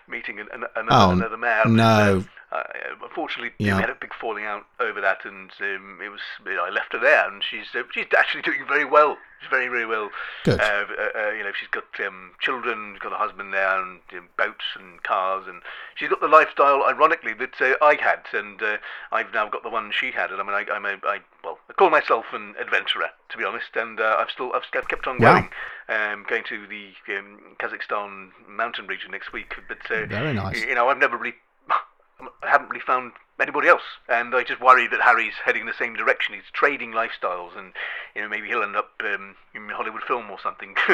meeting 0.08 0.40
an, 0.40 0.48
an, 0.54 0.64
another, 0.76 0.88
oh, 0.92 1.12
another 1.12 1.38
man. 1.38 1.76
No. 1.76 2.24
Uh, 2.52 2.64
unfortunately, 3.02 3.52
yeah. 3.60 3.76
we 3.76 3.82
had 3.82 3.90
a 3.90 3.96
big 3.96 4.14
falling 4.14 4.44
out 4.44 4.66
over 4.82 5.00
that, 5.00 5.24
and 5.24 5.52
um, 5.62 6.00
it 6.04 6.10
was 6.10 6.20
you 6.46 6.56
know, 6.56 6.66
I 6.66 6.70
left 6.70 6.92
her 6.92 7.00
there, 7.00 7.26
and 7.26 7.42
she's 7.42 7.68
uh, 7.74 7.84
she's 7.94 8.08
actually 8.18 8.42
doing 8.42 8.66
very 8.68 8.84
well. 8.84 9.18
She's 9.40 9.50
very 9.50 9.70
very 9.70 9.86
well. 9.86 10.10
Good. 10.44 10.60
Uh, 10.60 10.64
uh, 10.64 11.18
uh 11.18 11.32
you 11.32 11.46
know, 11.46 11.54
she's 11.58 11.70
got 11.70 11.86
um, 12.06 12.32
children, 12.42 12.98
got 13.00 13.14
a 13.14 13.16
husband 13.16 13.54
there, 13.54 13.82
and 13.82 14.02
um, 14.12 14.28
boats 14.38 14.66
and 14.76 15.02
cars, 15.04 15.46
and 15.48 15.62
she's 15.96 16.10
got 16.10 16.20
the 16.20 16.28
lifestyle, 16.28 16.84
ironically, 16.84 17.34
that 17.36 17.62
uh, 17.62 17.76
I 17.82 17.96
had, 17.96 18.20
and 18.34 18.62
I've 19.14 19.34
now 19.34 19.48
got 19.48 19.64
the 19.64 19.70
one 19.70 19.90
she 19.98 20.12
had. 20.12 20.32
And 20.32 20.42
I 20.42 20.44
mean, 20.44 20.54
I, 20.54 20.66
I'm 20.74 20.86
a, 20.86 20.98
I 21.06 21.20
well, 21.46 21.58
I 21.70 21.74
call 21.74 21.90
myself 21.90 22.26
an 22.34 22.56
adventurer, 22.60 23.12
to 23.30 23.38
be 23.38 23.46
honest, 23.46 23.70
and 23.76 24.02
I've 24.02 24.30
still 24.30 24.52
I've, 24.54 24.64
I've 24.74 24.90
kept 24.90 25.08
on 25.08 25.20
going. 25.20 25.44
Wow. 25.44 25.50
Um, 26.14 26.26
going 26.28 26.44
to 26.48 26.68
the 26.68 26.92
um, 27.18 27.56
Kazakhstan 27.60 28.30
mountain 28.48 28.88
region 28.88 29.12
next 29.12 29.34
week, 29.34 29.56
but 29.68 29.80
very 29.88 30.34
nice. 30.34 30.62
You 30.62 30.76
know, 30.76 30.88
I've 30.88 30.98
never 30.98 31.18
really 31.18 31.36
I 32.44 32.50
haven't 32.50 32.70
really 32.70 32.82
found 32.86 33.14
anybody 33.40 33.68
else, 33.68 33.82
and 34.08 34.36
I 34.36 34.44
just 34.44 34.62
worry 34.62 34.88
that 34.88 35.02
Harry's 35.02 35.34
heading 35.44 35.66
the 35.66 35.74
same 35.78 35.96
direction. 35.96 36.36
He's 36.36 36.44
trading 36.54 36.92
lifestyles, 36.92 37.58
and 37.58 37.74
you 38.16 38.22
know 38.22 38.30
maybe 38.30 38.48
he'll 38.48 38.64
end 38.64 38.76
up 38.76 38.92
um, 39.04 39.36
in 39.54 39.70
a 39.70 39.74
Hollywood 39.74 40.04
film 40.04 40.30
or 40.30 40.40
something. 40.42 40.76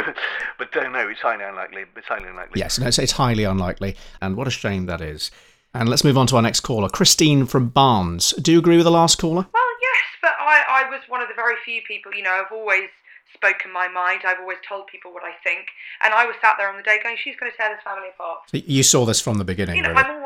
but 0.58 0.76
uh, 0.76 0.90
no, 0.90 1.08
it's 1.10 1.22
highly 1.22 1.44
unlikely. 1.44 1.86
It's 1.96 2.08
highly 2.08 2.30
unlikely. 2.30 2.60
Yes, 2.60 2.80
no, 2.80 2.88
it's, 2.88 3.00
it's 3.00 3.14
highly 3.14 3.44
unlikely, 3.44 3.96
and 4.22 4.36
what 4.36 4.48
a 4.48 4.52
shame 4.52 4.86
that 4.86 5.02
is. 5.02 5.32
And 5.74 5.90
let's 5.90 6.04
move 6.04 6.18
on 6.18 6.28
to 6.28 6.38
our 6.38 6.42
next 6.42 6.62
caller, 6.62 6.90
Christine 6.90 7.46
from 7.46 7.70
Barnes. 7.70 8.32
Do 8.42 8.52
you 8.52 8.60
agree 8.60 8.78
with 8.78 8.86
the 8.86 8.92
last 8.92 9.18
caller? 9.18 9.46
Well, 9.54 9.74
yes, 9.82 10.06
but 10.22 10.32
I, 10.40 10.86
I 10.86 10.90
was 10.90 11.02
one 11.08 11.22
of 11.22 11.28
the 11.28 11.36
very 11.36 11.56
few 11.64 11.82
people. 11.88 12.14
You 12.14 12.24
know, 12.24 12.32
I've 12.32 12.52
always 12.52 12.90
spoken 13.34 13.72
my 13.72 13.88
mind. 13.88 14.22
I've 14.26 14.40
always 14.40 14.58
told 14.68 14.88
people 14.88 15.14
what 15.14 15.24
I 15.24 15.34
think, 15.44 15.68
and 16.02 16.14
I 16.14 16.26
was 16.26 16.36
sat 16.42 16.56
there 16.58 16.70
on 16.70 16.78
the 16.78 16.84
day 16.84 17.00
going, 17.02 17.18
"She's 17.24 17.36
going 17.36 17.52
to 17.52 17.58
tear 17.58 17.70
this 17.70 17.84
family 17.84 18.10
apart." 18.14 18.50
So 18.50 18.58
you 18.58 18.84
saw 18.84 19.06
this 19.06 19.22
from 19.22 19.38
the 19.38 19.46
beginning. 19.46 19.76
You 19.78 19.84
know, 19.84 19.90
really. 19.90 20.04
I'm, 20.04 20.17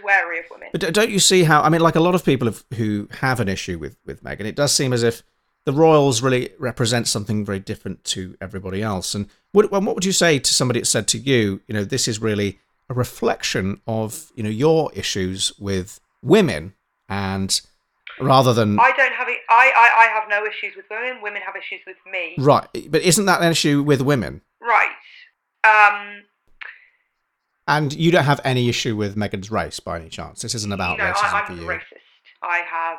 all, 0.00 0.10
I'm, 0.10 0.14
I'm 0.14 0.24
someone 0.24 0.30
who's 0.30 0.32
wary 0.32 0.38
of 0.38 0.44
women. 0.50 0.68
But 0.72 0.94
don't 0.94 1.10
you 1.10 1.18
see 1.18 1.44
how? 1.44 1.62
I 1.62 1.68
mean, 1.68 1.80
like 1.80 1.96
a 1.96 2.00
lot 2.00 2.14
of 2.14 2.24
people 2.24 2.46
have, 2.46 2.64
who 2.76 3.08
have 3.20 3.40
an 3.40 3.48
issue 3.48 3.78
with 3.78 3.96
with 4.06 4.22
Meghan, 4.22 4.46
it 4.46 4.56
does 4.56 4.72
seem 4.72 4.92
as 4.92 5.02
if 5.02 5.22
the 5.64 5.72
royals 5.72 6.22
really 6.22 6.50
represent 6.58 7.06
something 7.06 7.44
very 7.44 7.60
different 7.60 8.02
to 8.04 8.36
everybody 8.40 8.82
else. 8.82 9.14
And 9.14 9.28
what, 9.52 9.70
what 9.70 9.94
would 9.94 10.04
you 10.04 10.12
say 10.12 10.38
to 10.38 10.52
somebody 10.52 10.80
that 10.80 10.86
said 10.86 11.06
to 11.08 11.18
you, 11.18 11.60
you 11.68 11.74
know, 11.74 11.84
this 11.84 12.08
is 12.08 12.20
really 12.20 12.58
a 12.90 12.94
reflection 12.94 13.80
of 13.86 14.32
you 14.34 14.42
know 14.42 14.50
your 14.50 14.90
issues 14.94 15.52
with 15.58 16.00
women 16.22 16.74
and 17.08 17.60
rather 18.20 18.52
than 18.52 18.78
I 18.78 18.92
don't 18.96 19.12
have 19.12 19.28
it. 19.28 19.38
I, 19.48 19.72
I 19.74 20.04
I 20.04 20.20
have 20.20 20.28
no 20.28 20.44
issues 20.46 20.76
with 20.76 20.86
women. 20.90 21.22
Women 21.22 21.42
have 21.42 21.54
issues 21.56 21.80
with 21.86 21.96
me. 22.10 22.34
Right, 22.38 22.68
but 22.90 23.02
isn't 23.02 23.24
that 23.26 23.42
an 23.42 23.50
issue 23.50 23.82
with 23.82 24.00
women? 24.00 24.42
Right. 24.60 24.90
Um. 25.64 26.22
And 27.68 27.92
you 27.92 28.10
don't 28.10 28.24
have 28.24 28.40
any 28.44 28.68
issue 28.68 28.96
with 28.96 29.16
Meghan's 29.16 29.50
race 29.50 29.78
by 29.78 30.00
any 30.00 30.08
chance. 30.08 30.42
This 30.42 30.54
isn't 30.54 30.72
about 30.72 30.98
you 30.98 31.04
know, 31.04 31.12
racism 31.12 31.42
I, 31.42 31.46
for 31.46 31.52
you. 31.54 31.62
racist. 31.62 32.02
I 32.42 32.62
have 32.66 32.98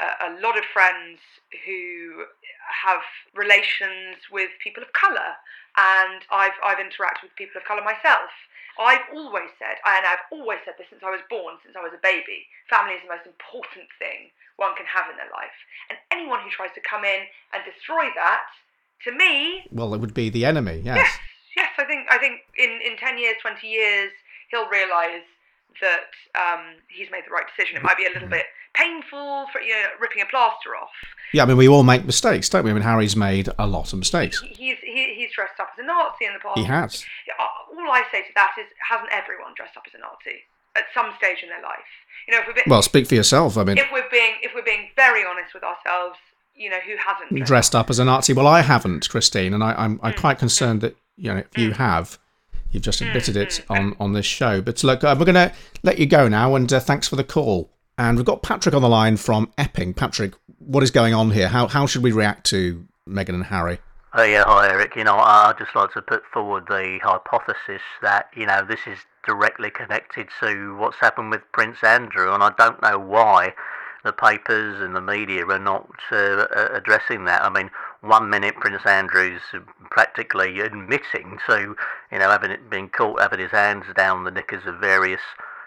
a, 0.00 0.32
a 0.32 0.40
lot 0.40 0.56
of 0.56 0.64
friends 0.72 1.20
who 1.66 2.24
have 2.70 3.02
relations 3.34 4.16
with 4.32 4.48
people 4.62 4.82
of 4.82 4.92
colour, 4.92 5.36
and 5.76 6.24
I've 6.32 6.56
I've 6.64 6.78
interacted 6.78 7.28
with 7.28 7.36
people 7.36 7.60
of 7.60 7.66
colour 7.68 7.82
myself. 7.84 8.30
I've 8.80 9.04
always 9.12 9.52
said, 9.58 9.76
and 9.84 10.06
I've 10.06 10.24
always 10.32 10.64
said 10.64 10.74
this 10.78 10.88
since 10.88 11.02
I 11.04 11.10
was 11.10 11.20
born, 11.28 11.60
since 11.60 11.76
I 11.76 11.84
was 11.84 11.92
a 11.92 12.00
baby, 12.00 12.48
family 12.70 12.96
is 12.96 13.04
the 13.04 13.12
most 13.12 13.26
important 13.28 13.92
thing 14.00 14.32
one 14.56 14.76
can 14.76 14.86
have 14.88 15.10
in 15.12 15.16
their 15.16 15.28
life. 15.28 15.56
And 15.92 16.00
anyone 16.08 16.40
who 16.40 16.48
tries 16.48 16.72
to 16.76 16.80
come 16.80 17.04
in 17.04 17.28
and 17.52 17.60
destroy 17.64 18.08
that, 18.16 18.48
to 19.04 19.12
me, 19.12 19.64
well, 19.72 19.92
it 19.92 20.00
would 20.00 20.14
be 20.14 20.30
the 20.30 20.44
enemy. 20.44 20.80
Yes. 20.84 20.96
Yes. 20.96 21.12
I 21.80 21.86
think. 21.86 22.06
I 22.10 22.18
think 22.18 22.40
in 22.58 22.70
in 22.84 22.96
ten 22.96 23.18
years, 23.18 23.36
twenty 23.40 23.68
years, 23.68 24.12
he'll 24.50 24.68
realise 24.68 25.26
that 25.80 26.12
um, 26.34 26.76
he's 26.88 27.08
made 27.10 27.24
the 27.26 27.32
right 27.32 27.46
decision. 27.56 27.76
It 27.76 27.82
might 27.82 27.96
be 27.96 28.06
a 28.06 28.12
little 28.12 28.28
bit 28.28 28.46
painful 28.74 29.46
for 29.52 29.60
you 29.60 29.72
know 29.72 29.88
ripping 30.00 30.22
a 30.22 30.26
plaster 30.26 30.76
off. 30.76 30.92
Yeah, 31.32 31.44
I 31.44 31.46
mean 31.46 31.56
we 31.56 31.68
all 31.68 31.82
make 31.82 32.04
mistakes, 32.04 32.48
don't 32.48 32.64
we? 32.64 32.70
I 32.70 32.74
mean 32.74 32.82
Harry's 32.82 33.16
made 33.16 33.48
a 33.58 33.66
lot 33.66 33.92
of 33.92 33.98
mistakes. 33.98 34.40
He's 34.40 34.78
he, 34.82 35.14
he's 35.16 35.32
dressed 35.34 35.58
up 35.60 35.70
as 35.72 35.82
a 35.82 35.86
Nazi 35.86 36.26
in 36.26 36.34
the 36.34 36.40
past. 36.40 36.58
He 36.58 36.64
has. 36.64 37.04
All 37.38 37.90
I 37.90 38.02
say 38.12 38.22
to 38.22 38.32
that 38.34 38.54
is, 38.60 38.66
hasn't 38.88 39.08
everyone 39.10 39.54
dressed 39.56 39.76
up 39.76 39.84
as 39.86 39.94
a 39.94 39.98
Nazi 39.98 40.44
at 40.76 40.84
some 40.92 41.12
stage 41.16 41.38
in 41.42 41.48
their 41.48 41.62
life? 41.62 41.88
You 42.28 42.34
know, 42.34 42.40
if 42.40 42.46
we're 42.46 42.54
being, 42.54 42.66
well, 42.68 42.82
speak 42.82 43.06
for 43.06 43.14
yourself. 43.14 43.56
I 43.56 43.64
mean, 43.64 43.78
if 43.78 43.86
we're 43.92 44.10
being 44.10 44.34
if 44.42 44.52
we're 44.54 44.64
being 44.64 44.90
very 44.96 45.24
honest 45.24 45.54
with 45.54 45.64
ourselves, 45.64 46.18
you 46.54 46.68
know, 46.68 46.80
who 46.84 46.94
hasn't 46.98 47.30
dressed, 47.30 47.48
dressed 47.48 47.74
up 47.74 47.90
as 47.90 47.98
a 47.98 48.04
Nazi? 48.04 48.32
Well, 48.32 48.46
I 48.46 48.60
haven't, 48.60 49.08
Christine, 49.08 49.54
and 49.54 49.64
I, 49.64 49.72
am 49.72 49.78
I'm, 49.78 50.00
I'm 50.02 50.12
mm. 50.12 50.20
quite 50.20 50.38
concerned 50.38 50.80
that 50.82 50.96
you 51.20 51.32
know 51.32 51.38
if 51.38 51.58
you 51.58 51.70
mm. 51.70 51.76
have. 51.76 52.18
You've 52.72 52.84
just 52.84 53.00
admitted 53.00 53.36
it 53.36 53.64
on, 53.68 53.96
on 53.98 54.12
this 54.12 54.26
show. 54.26 54.60
But 54.60 54.84
look, 54.84 55.02
uh, 55.02 55.16
we're 55.18 55.24
going 55.24 55.34
to 55.34 55.52
let 55.82 55.98
you 55.98 56.06
go 56.06 56.28
now, 56.28 56.54
and 56.54 56.72
uh, 56.72 56.78
thanks 56.78 57.08
for 57.08 57.16
the 57.16 57.24
call. 57.24 57.68
And 57.98 58.16
we've 58.16 58.24
got 58.24 58.44
Patrick 58.44 58.76
on 58.76 58.82
the 58.82 58.88
line 58.88 59.16
from 59.16 59.52
Epping. 59.58 59.92
Patrick, 59.92 60.34
what 60.60 60.84
is 60.84 60.92
going 60.92 61.12
on 61.12 61.32
here? 61.32 61.48
How, 61.48 61.66
how 61.66 61.86
should 61.86 62.04
we 62.04 62.12
react 62.12 62.46
to 62.46 62.86
Meghan 63.08 63.30
and 63.30 63.44
Harry? 63.46 63.80
Oh 64.12 64.24
yeah, 64.24 64.42
hi 64.44 64.68
Eric. 64.68 64.96
You 64.96 65.04
know, 65.04 65.16
I'd 65.16 65.58
just 65.58 65.74
like 65.76 65.92
to 65.92 66.02
put 66.02 66.24
forward 66.32 66.64
the 66.68 66.98
hypothesis 67.02 67.82
that 68.02 68.26
you 68.34 68.44
know 68.44 68.64
this 68.68 68.80
is 68.86 68.98
directly 69.24 69.70
connected 69.70 70.26
to 70.40 70.76
what's 70.76 70.96
happened 70.96 71.30
with 71.30 71.42
Prince 71.52 71.78
Andrew, 71.84 72.32
and 72.32 72.42
I 72.42 72.52
don't 72.58 72.82
know 72.82 72.98
why 72.98 73.54
the 74.02 74.12
papers 74.12 74.80
and 74.80 74.96
the 74.96 75.00
media 75.00 75.46
are 75.46 75.60
not 75.60 75.88
uh, 76.10 76.46
addressing 76.72 77.24
that. 77.26 77.42
I 77.42 77.50
mean, 77.50 77.70
one 78.00 78.30
minute 78.30 78.56
Prince 78.56 78.84
Andrew's 78.84 79.42
practically 79.90 80.60
admitting 80.60 81.38
to, 81.46 81.76
you 82.10 82.18
know, 82.18 82.30
having 82.30 82.56
been 82.70 82.88
caught 82.88 83.20
having 83.20 83.40
his 83.40 83.50
hands 83.50 83.84
down 83.96 84.24
the 84.24 84.30
knickers 84.30 84.66
of 84.66 84.78
various, 84.78 85.20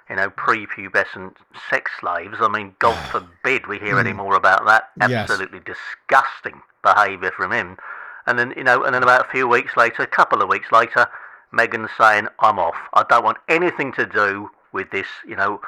you 0.10 0.16
know, 0.16 0.30
prepubescent 0.30 1.36
sex 1.70 1.92
slaves. 2.00 2.38
I 2.40 2.48
mean, 2.48 2.76
God 2.80 2.96
forbid 3.12 3.68
we 3.68 3.80
hear 3.80 4.00
any 4.00 4.12
hmm. 4.12 4.18
more 4.18 4.36
about 4.36 4.66
that. 4.66 4.90
Absolutely 5.00 5.62
yes. 5.68 5.78
disgusting 5.78 6.62
behaviour 6.84 7.32
from 7.32 7.52
him. 7.52 7.78
And 8.26 8.40
then, 8.40 8.54
you 8.56 8.64
know, 8.64 8.84
and 8.84 8.96
then 8.96 9.04
about 9.04 9.28
a 9.28 9.30
few 9.30 9.48
weeks 9.48 9.76
later, 9.76 10.02
a 10.02 10.08
couple 10.08 10.42
of 10.42 10.48
weeks 10.48 10.72
later, 10.72 11.08
Meghan's 11.54 11.92
saying, 11.98 12.28
I'm 12.40 12.58
off. 12.58 12.78
I 12.94 13.04
don't 13.10 13.24
want 13.24 13.38
anything 13.50 13.92
to 13.94 14.06
do 14.06 14.50
with 14.72 14.90
this, 14.92 15.08
you 15.28 15.36
know, 15.36 15.62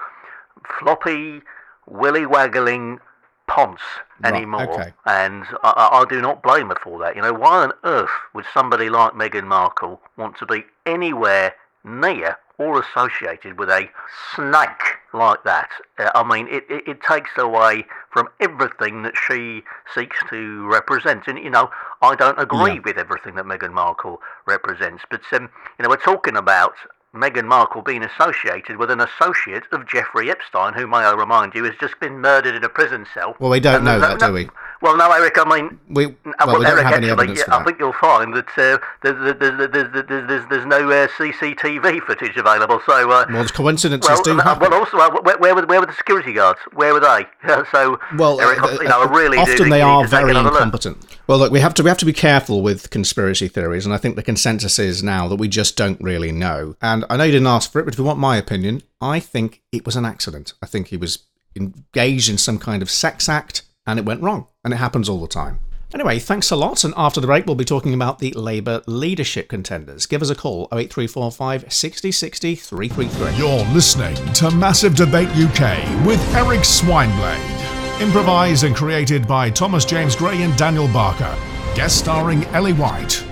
floppy, 0.80 1.42
willy 1.86 2.26
waggling 2.26 3.00
ponce 3.48 3.82
anymore. 4.24 4.66
Right, 4.66 4.80
okay. 4.80 4.94
And 5.06 5.46
I, 5.64 5.90
I, 5.92 6.06
do 6.10 6.22
not 6.22 6.42
blame 6.42 6.70
her 6.70 6.78
for 6.82 7.00
that. 7.00 7.16
You 7.16 7.22
know, 7.22 7.34
why 7.34 7.64
on 7.64 7.74
earth 7.84 8.10
would 8.34 8.46
somebody 8.54 8.90
like 8.90 9.14
Meghan 9.14 9.46
Markle 9.46 10.02
want 10.18 10.38
to 10.38 10.46
be 10.46 10.66
anywhere 10.86 11.54
near 11.84 12.38
or 12.58 12.82
associated 12.82 13.60
with 13.60 13.70
a 13.70 13.90
snake 14.34 14.98
like 15.14 15.44
that. 15.44 15.70
Uh, 15.98 16.10
I 16.16 16.24
mean, 16.24 16.48
it, 16.48 16.66
it, 16.70 16.88
it, 16.88 17.02
takes 17.02 17.32
away 17.38 17.86
from 18.12 18.30
everything 18.40 19.04
that 19.04 19.14
she 19.28 19.64
seeks 19.94 20.18
to 20.30 20.66
represent. 20.68 21.28
And, 21.28 21.38
you 21.38 21.50
know, 21.50 21.70
I 22.02 22.16
don't 22.16 22.40
agree 22.40 22.76
yeah. 22.76 22.82
with 22.84 22.98
everything 22.98 23.36
that 23.36 23.46
Meghan 23.46 23.74
Markle 23.74 24.22
represents. 24.46 25.04
But, 25.10 25.22
um, 25.34 25.50
you 25.78 25.84
know, 25.84 25.90
we're 25.90 25.98
talking 25.98 26.38
about 26.38 26.76
Meghan 27.16 27.46
Markle 27.46 27.82
being 27.82 28.04
associated 28.04 28.78
with 28.78 28.92
an 28.92 29.00
associate 29.02 29.64
of 29.72 29.88
Jeffrey 29.88 30.30
Epstein, 30.30 30.74
who, 30.74 30.86
may 30.88 30.98
I 30.98 31.14
remind 31.14 31.56
you, 31.56 31.64
has 31.64 31.76
just 31.80 32.00
been 32.00 32.20
murdered 32.20 32.56
in 32.56 32.64
a 32.64 32.70
prison 32.70 33.06
cell. 33.14 33.36
Well, 33.40 33.50
we 33.50 33.60
don't 33.60 33.84
know 33.84 34.00
that, 34.00 34.20
no, 34.20 34.28
do 34.28 34.34
we? 34.34 34.50
Well, 34.82 34.98
no, 34.98 35.12
Eric. 35.12 35.38
I 35.38 35.46
mean, 35.46 35.80
we, 35.90 36.08
well, 36.08 36.60
we 36.60 36.66
don't 36.66 36.66
Eric, 36.66 36.86
have 36.86 36.94
any 36.96 37.10
evidence 37.10 37.42
actually, 37.42 37.54
I 37.54 37.64
think 37.64 37.80
you'll 37.80 37.94
find 37.94 38.34
that 38.36 38.48
uh, 38.50 38.78
there's, 39.02 39.38
there's, 39.40 39.72
there's, 39.72 40.06
there's, 40.08 40.50
there's 40.50 40.66
no 40.66 40.90
uh, 40.90 41.08
CCTV 41.08 42.02
footage 42.02 42.36
available. 42.38 42.82
So, 42.86 43.12
uh, 43.12 43.26
well, 43.30 43.48
coincidences 43.48 44.10
well, 44.10 44.24
do 44.24 44.38
happen. 44.38 44.70
Well, 44.70 44.80
also, 44.80 44.98
uh, 44.98 45.22
where, 45.22 45.38
where, 45.38 45.56
were, 45.56 45.66
where 45.66 45.80
were 45.80 45.86
the 45.86 45.94
security 45.94 46.34
guards? 46.34 46.60
Where 46.74 46.94
were 46.94 47.00
they? 47.00 47.26
so, 47.72 48.00
well, 48.18 48.40
Eric, 48.42 48.62
uh, 48.62 48.78
you 48.82 48.88
know, 48.88 49.04
I 49.04 49.12
really 49.12 49.38
often 49.38 49.70
they 49.70 49.82
are 49.82 50.06
very 50.06 50.36
incompetent. 50.36 51.02
Look. 51.02 51.20
Well, 51.28 51.40
look, 51.40 51.52
we 51.52 51.60
have 51.60 51.74
to 51.76 51.84
we 51.84 51.90
have 51.90 51.98
to 52.00 52.06
be 52.06 52.14
careful 52.14 52.62
with 52.62 52.90
conspiracy 52.90 53.48
theories, 53.48 53.86
and 53.86 53.94
I 53.94 53.98
think 53.98 54.16
the 54.16 54.24
consensus 54.24 54.78
is 54.78 55.02
now 55.02 55.28
that 55.28 55.38
we 55.38 55.48
just 55.48 55.76
don't 55.78 56.00
really 56.02 56.32
know. 56.32 56.76
And 56.82 57.06
I 57.10 57.18
know 57.18 57.24
you 57.24 57.32
didn't 57.32 57.48
ask 57.48 57.72
for 57.72 57.80
it, 57.80 57.86
but 57.86 57.94
if 57.94 57.98
you 57.98 58.06
want 58.06 58.20
my 58.20 58.38
opinion, 58.38 58.84
I 59.02 59.20
think 59.20 59.62
it 59.72 59.86
was 59.86 59.96
an 59.96 60.06
accident. 60.06 60.54
I 60.62 60.68
think 60.68 60.88
he 60.88 60.98
was 60.98 61.20
engaged 61.56 62.30
in 62.30 62.38
some 62.38 62.60
kind 62.60 62.82
of 62.82 62.90
sex 62.90 63.30
act 63.30 63.64
and 63.86 64.00
it 64.00 64.06
went 64.06 64.22
wrong. 64.22 64.48
And 64.64 64.74
it 64.74 64.78
happens 64.78 65.10
all 65.10 65.22
the 65.22 65.28
time. 65.28 65.60
Anyway, 65.94 66.20
thanks 66.20 66.52
a 66.52 66.56
lot. 66.56 66.84
And 66.84 66.94
after 66.98 67.22
the 67.22 67.28
break, 67.28 67.46
we'll 67.46 67.56
be 67.56 67.64
talking 67.64 67.94
about 67.94 68.20
the 68.20 68.32
Labour 68.32 68.82
leadership 68.86 69.48
contenders. 69.48 70.06
Give 70.06 70.22
us 70.22 70.30
a 70.30 70.36
call 70.36 70.68
08345 70.74 71.72
60 71.72 72.12
60 72.12 72.56
333. 72.56 73.38
You're 73.38 73.66
listening 73.74 74.16
to 74.34 74.52
Massive 74.52 74.96
Debate 74.96 75.30
UK 75.30 76.06
with 76.06 76.20
Eric 76.36 76.62
Swineblade. 76.62 78.02
Improvised 78.02 78.66
and 78.66 78.76
created 78.76 79.26
by 79.28 79.50
Thomas 79.50 79.86
James 79.86 80.16
Gray 80.16 80.42
and 80.42 80.58
Daniel 80.58 80.88
Barker. 80.90 81.34
Guest 81.76 82.00
starring 82.00 82.44
Ellie 82.46 82.74
White. 82.74 83.26